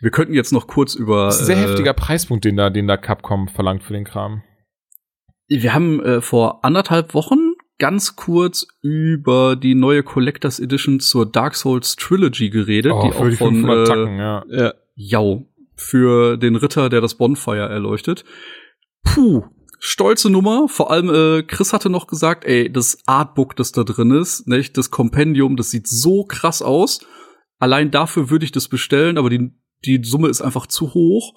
[0.02, 1.26] wir könnten jetzt noch kurz über.
[1.26, 4.04] Das ist ein sehr äh, heftiger Preispunkt, den da, den da Capcom verlangt für den
[4.04, 4.43] Kram.
[5.47, 11.56] Wir haben äh, vor anderthalb Wochen ganz kurz über die neue Collectors Edition zur Dark
[11.56, 14.43] Souls Trilogy geredet, oh, die auch die von äh, Tacken, ja.
[14.49, 18.24] Äh, Jau für den Ritter, der das Bonfire erleuchtet.
[19.04, 19.43] Puh,
[19.80, 20.68] stolze Nummer.
[20.68, 24.78] Vor allem äh, Chris hatte noch gesagt, ey, das Artbook, das da drin ist, nicht
[24.78, 26.99] das Kompendium, das sieht so krass aus.
[27.58, 29.52] Allein dafür würde ich das bestellen, aber die
[29.86, 31.34] die Summe ist einfach zu hoch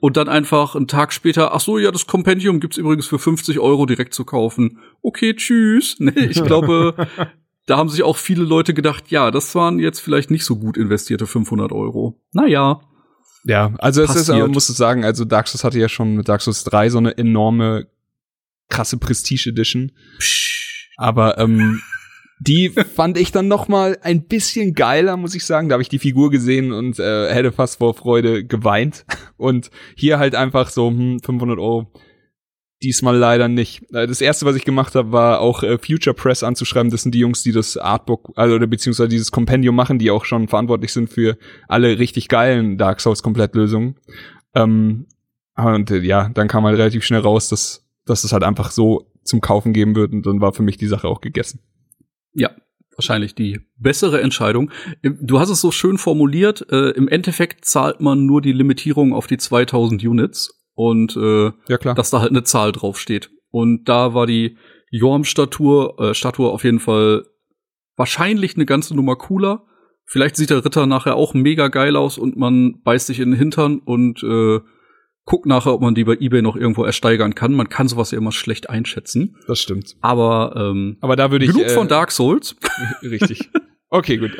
[0.00, 3.58] und dann einfach einen Tag später, ach so, ja, das Kompendium gibt's übrigens für 50
[3.58, 4.78] Euro direkt zu kaufen.
[5.02, 5.96] Okay, tschüss.
[5.98, 7.08] Nee, ich glaube,
[7.66, 10.76] da haben sich auch viele Leute gedacht, ja, das waren jetzt vielleicht nicht so gut
[10.76, 12.20] investierte 500 Euro.
[12.32, 12.80] Naja.
[13.44, 16.28] Ja, also es ist, man muss es sagen, also Dark Souls hatte ja schon mit
[16.28, 17.88] Dark Souls 3 so eine enorme
[18.68, 19.90] krasse Prestige Edition.
[20.18, 20.90] Psch.
[20.96, 21.82] Aber ähm,
[22.46, 25.68] die fand ich dann noch mal ein bisschen geiler, muss ich sagen.
[25.68, 29.04] Da habe ich die Figur gesehen und äh, hätte fast vor Freude geweint.
[29.36, 31.92] Und hier halt einfach so hm, 500 Euro.
[32.82, 33.82] Diesmal leider nicht.
[33.92, 36.90] Äh, das erste, was ich gemacht habe, war auch äh, Future Press anzuschreiben.
[36.90, 40.24] Das sind die Jungs, die das Artbook, also oder beziehungsweise dieses Kompendium machen, die auch
[40.24, 41.38] schon verantwortlich sind für
[41.68, 43.96] alle richtig geilen Dark Souls Komplettlösungen.
[44.54, 45.06] Ähm,
[45.56, 49.06] und äh, ja, dann kam halt relativ schnell raus, dass, dass es halt einfach so
[49.22, 51.60] zum Kaufen geben wird und dann war für mich die Sache auch gegessen.
[52.34, 52.50] Ja,
[52.96, 54.70] wahrscheinlich die bessere Entscheidung.
[55.02, 56.66] Du hast es so schön formuliert.
[56.70, 61.78] Äh, Im Endeffekt zahlt man nur die Limitierung auf die 2000 Units und äh, ja,
[61.78, 61.94] klar.
[61.94, 63.30] dass da halt eine Zahl draufsteht.
[63.50, 64.56] Und da war die
[64.90, 67.26] Jorm-Statue äh, Statue auf jeden Fall
[67.96, 69.64] wahrscheinlich eine ganze Nummer cooler.
[70.04, 73.38] Vielleicht sieht der Ritter nachher auch mega geil aus und man beißt sich in den
[73.38, 74.60] Hintern und äh,
[75.24, 77.52] guck nachher, ob man die bei eBay noch irgendwo ersteigern kann.
[77.52, 79.36] Man kann sowas ja immer schlecht einschätzen.
[79.46, 79.96] Das stimmt.
[80.00, 82.56] Aber ähm, aber da würde ich genug äh, von Dark Souls.
[83.02, 83.50] Richtig.
[83.88, 84.30] Okay, gut.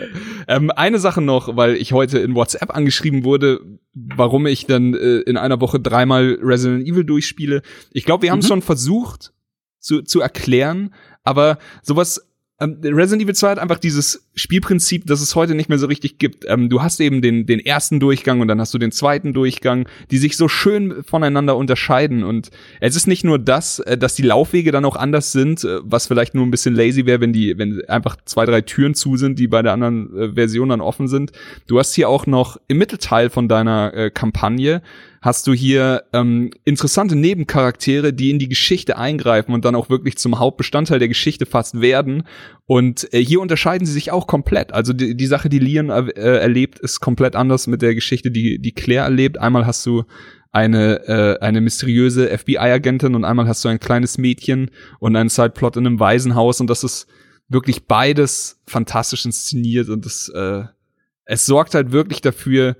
[0.48, 3.60] Ähm, eine Sache noch, weil ich heute in WhatsApp angeschrieben wurde,
[3.92, 7.60] warum ich dann äh, in einer Woche dreimal Resident Evil durchspiele.
[7.90, 8.48] Ich glaube, wir haben es mhm.
[8.48, 9.34] schon versucht
[9.78, 12.31] zu, zu erklären, aber sowas
[12.62, 16.18] ähm, Resident Evil 2 hat einfach dieses Spielprinzip, das es heute nicht mehr so richtig
[16.18, 16.44] gibt.
[16.48, 19.88] Ähm, du hast eben den, den ersten Durchgang und dann hast du den zweiten Durchgang,
[20.10, 22.24] die sich so schön voneinander unterscheiden.
[22.24, 22.50] Und
[22.80, 26.06] es ist nicht nur das, äh, dass die Laufwege dann auch anders sind, äh, was
[26.06, 29.38] vielleicht nur ein bisschen lazy wäre, wenn die, wenn einfach zwei, drei Türen zu sind,
[29.38, 31.32] die bei der anderen äh, Version dann offen sind.
[31.66, 34.82] Du hast hier auch noch im Mittelteil von deiner äh, Kampagne
[35.22, 40.18] hast du hier ähm, interessante Nebencharaktere, die in die Geschichte eingreifen und dann auch wirklich
[40.18, 42.24] zum Hauptbestandteil der Geschichte fast werden.
[42.66, 44.72] Und äh, hier unterscheiden sie sich auch komplett.
[44.72, 48.58] Also die, die Sache, die Leon äh, erlebt, ist komplett anders mit der Geschichte, die,
[48.60, 49.38] die Claire erlebt.
[49.38, 50.02] Einmal hast du
[50.50, 55.76] eine, äh, eine mysteriöse FBI-Agentin und einmal hast du ein kleines Mädchen und einen Sideplot
[55.76, 57.06] in einem Waisenhaus und das ist
[57.48, 60.64] wirklich beides fantastisch inszeniert und das, äh,
[61.24, 62.76] es sorgt halt wirklich dafür,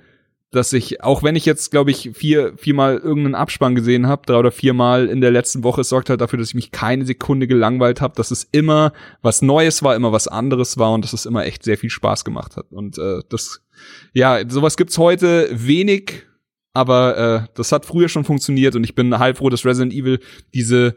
[0.52, 4.36] dass ich, auch wenn ich jetzt, glaube ich, vier, viermal irgendeinen Abspann gesehen habe, drei
[4.36, 7.46] oder viermal in der letzten Woche, es sorgt halt dafür, dass ich mich keine Sekunde
[7.46, 8.92] gelangweilt habe, dass es immer
[9.22, 12.26] was Neues war, immer was anderes war und dass es immer echt sehr viel Spaß
[12.26, 12.66] gemacht hat.
[12.70, 13.62] Und äh, das,
[14.12, 16.26] ja, sowas gibt's heute wenig,
[16.74, 20.20] aber äh, das hat früher schon funktioniert und ich bin heilfroh, dass Resident Evil
[20.52, 20.94] diese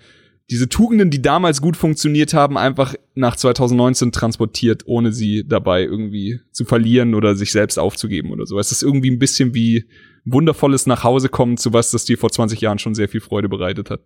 [0.51, 6.39] diese Tugenden, die damals gut funktioniert haben, einfach nach 2019 transportiert, ohne sie dabei irgendwie
[6.51, 8.59] zu verlieren oder sich selbst aufzugeben oder so.
[8.59, 9.85] Es ist irgendwie ein bisschen wie
[10.23, 14.01] wundervolles Nachhausekommen zu was, das dir vor 20 Jahren schon sehr viel Freude bereitet hat.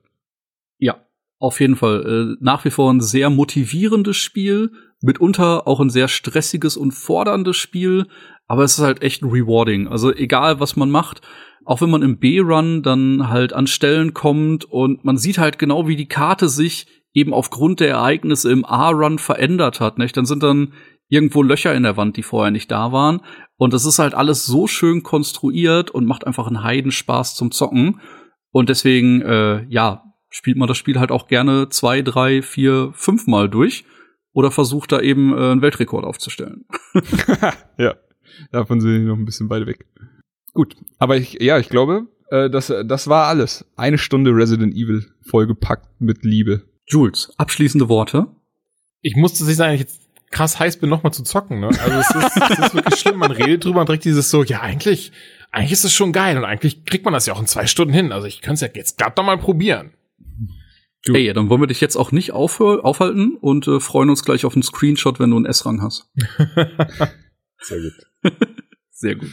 [0.78, 1.06] Ja,
[1.40, 2.06] auf jeden Fall.
[2.06, 4.72] Äh, nach wie vor ein sehr motivierendes Spiel,
[5.02, 8.08] mitunter auch ein sehr stressiges und forderndes Spiel,
[8.48, 9.88] aber es ist halt echt rewarding.
[9.88, 11.22] Also egal, was man macht,
[11.70, 15.88] auch wenn man im B-Run dann halt an Stellen kommt und man sieht halt genau,
[15.88, 20.18] wie die Karte sich eben aufgrund der Ereignisse im A-Run verändert hat, nicht?
[20.18, 20.74] Dann sind dann
[21.10, 23.22] irgendwo Löcher in der Wand, die vorher nicht da waren.
[23.56, 28.02] Und das ist halt alles so schön konstruiert und macht einfach einen Heidenspaß zum Zocken.
[28.50, 33.48] Und deswegen, äh, ja, spielt man das Spiel halt auch gerne zwei, drei, vier, fünfmal
[33.48, 33.86] durch
[34.34, 36.66] oder versucht da eben äh, einen Weltrekord aufzustellen.
[37.78, 37.94] ja,
[38.52, 39.86] davon sind die noch ein bisschen weit weg.
[40.54, 43.66] Gut, aber ich, ja, ich glaube, äh, das, das war alles.
[43.76, 46.64] Eine Stunde Resident Evil vollgepackt mit Liebe.
[46.88, 48.28] Jules, abschließende Worte.
[49.02, 51.60] Ich musste sich sagen, ich jetzt krass heiß bin, nochmal zu zocken.
[51.60, 51.68] Ne?
[51.68, 53.18] Also es ist, es ist wirklich schlimm.
[53.18, 55.12] Man redet drüber und direkt dieses so, ja, eigentlich,
[55.52, 57.94] eigentlich ist es schon geil und eigentlich kriegt man das ja auch in zwei Stunden
[57.94, 58.12] hin.
[58.12, 59.92] Also ich könnte es ja jetzt gerade doch mal probieren.
[61.06, 61.14] Du.
[61.14, 64.54] Ey, dann wollen wir dich jetzt auch nicht aufhalten und äh, freuen uns gleich auf
[64.54, 66.10] einen Screenshot, wenn du einen S-Rang hast.
[67.62, 68.34] Sehr gut.
[69.00, 69.30] Sehr gut.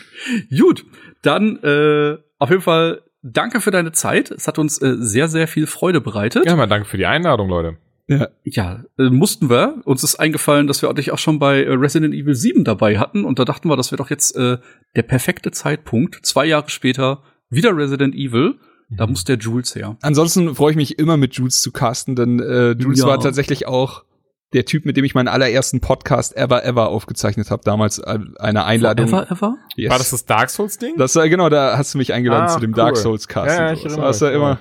[0.56, 0.86] Gut,
[1.22, 4.30] dann äh, auf jeden Fall danke für deine Zeit.
[4.30, 6.46] Es hat uns äh, sehr, sehr viel Freude bereitet.
[6.46, 7.76] Ja, mal danke für die Einladung, Leute.
[8.06, 9.82] Ja, ja äh, mussten wir.
[9.84, 13.24] Uns ist eingefallen, dass wir dich auch schon bei äh, Resident Evil 7 dabei hatten.
[13.24, 14.58] Und da dachten wir, das wäre doch jetzt äh,
[14.94, 16.24] der perfekte Zeitpunkt.
[16.24, 18.54] Zwei Jahre später wieder Resident Evil.
[18.88, 19.14] Da mhm.
[19.14, 19.96] muss der Jules her.
[20.00, 23.08] Ansonsten freue ich mich immer mit Jules zu casten, denn äh, Jules ja.
[23.08, 24.04] war tatsächlich auch
[24.56, 28.64] der Typ, mit dem ich meinen allerersten Podcast ever ever aufgezeichnet habe, damals äh, eine
[28.64, 29.08] Einladung.
[29.08, 29.56] Ever ever?
[29.76, 29.90] Yes.
[29.90, 30.96] War das das Dark Souls Ding?
[30.96, 32.76] Das war genau, da hast du mich eingeladen ah, zu dem cool.
[32.76, 33.56] Dark Souls Cast.
[33.56, 34.58] Ja, ja, ich das war ja immer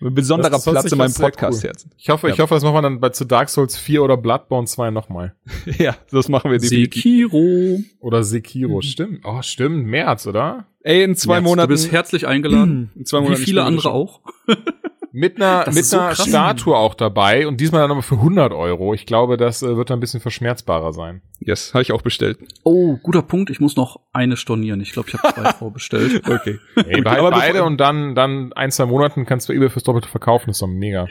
[0.00, 1.90] ein besonderer das, das Platz in meinem Podcast-Herzen.
[1.90, 1.96] Cool.
[1.98, 2.34] Ich hoffe, ja.
[2.34, 5.34] ich hoffe, das machen wir dann bei zu Dark Souls 4 oder Bloodborne 2 nochmal.
[5.78, 7.02] ja, das machen wir definitiv.
[7.02, 7.80] Sekiro.
[7.98, 8.82] Oder Sekiro, mhm.
[8.82, 9.20] stimmt.
[9.24, 10.66] Oh, stimmt, März, oder?
[10.82, 11.68] Ey, in zwei März, Monaten.
[11.68, 12.90] Du bist herzlich eingeladen.
[12.96, 14.20] in zwei Monaten Wie viele andere auch.
[15.18, 18.94] mit einer, mit einer so Statue auch dabei und diesmal dann aber für 100 Euro.
[18.94, 21.22] Ich glaube, das äh, wird dann ein bisschen verschmerzbarer sein.
[21.40, 22.38] Yes, habe ich auch bestellt.
[22.62, 23.50] Oh, guter Punkt.
[23.50, 24.80] Ich muss noch eine stornieren.
[24.80, 26.22] Ich glaube, ich habe zwei vorbestellt.
[26.28, 26.58] okay.
[26.76, 30.08] Ey, behalt aber beide und dann, dann ein, zwei Monaten kannst du eBay fürs Doppelte
[30.08, 30.46] verkaufen.
[30.46, 31.08] Das ist doch mega.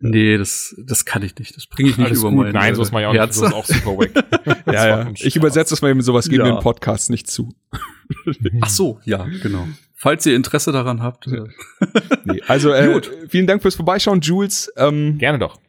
[0.00, 1.54] Nee, das, das kann ich nicht.
[1.54, 2.52] Das bringe ich nicht Alles über gut.
[2.52, 3.28] Nein, äh, sowas mache ich auch nicht.
[3.28, 4.12] Das ist auch super weg.
[4.66, 5.10] ja, ja.
[5.16, 6.50] Ich übersetze das mal eben sowas gegen ja.
[6.50, 7.54] den Podcast nicht zu.
[8.60, 9.66] Ach so, ja, genau.
[9.94, 11.26] Falls ihr Interesse daran habt.
[12.26, 14.72] Nee, also äh, vielen Dank fürs Vorbeischauen, Jules.
[14.78, 15.60] Ähm, Gerne doch.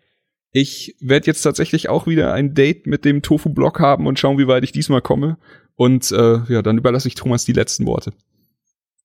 [0.52, 4.48] Ich werde jetzt tatsächlich auch wieder ein Date mit dem Tofu-Blog haben und schauen, wie
[4.48, 5.38] weit ich diesmal komme.
[5.76, 8.14] Und äh, ja, dann überlasse ich Thomas die letzten Worte.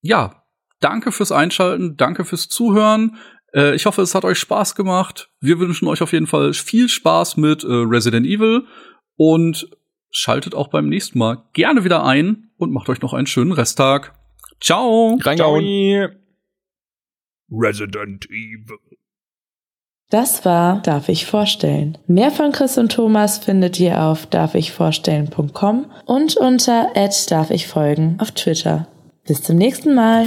[0.00, 0.44] Ja,
[0.78, 3.16] danke fürs Einschalten, danke fürs Zuhören.
[3.52, 5.30] Äh, ich hoffe, es hat euch Spaß gemacht.
[5.40, 8.66] Wir wünschen euch auf jeden Fall viel Spaß mit äh, Resident Evil
[9.16, 9.68] und
[10.10, 14.14] schaltet auch beim nächsten Mal gerne wieder ein und macht euch noch einen schönen Resttag.
[14.60, 15.18] Ciao.
[15.20, 16.16] Reingehauen.
[17.50, 18.78] Resident Evil.
[20.10, 21.96] Das war Darf ich vorstellen.
[22.08, 26.88] Mehr von Chris und Thomas findet ihr auf darfichvorstellen.com und unter
[27.28, 28.88] darf ich folgen auf Twitter.
[29.26, 30.26] Bis zum nächsten Mal.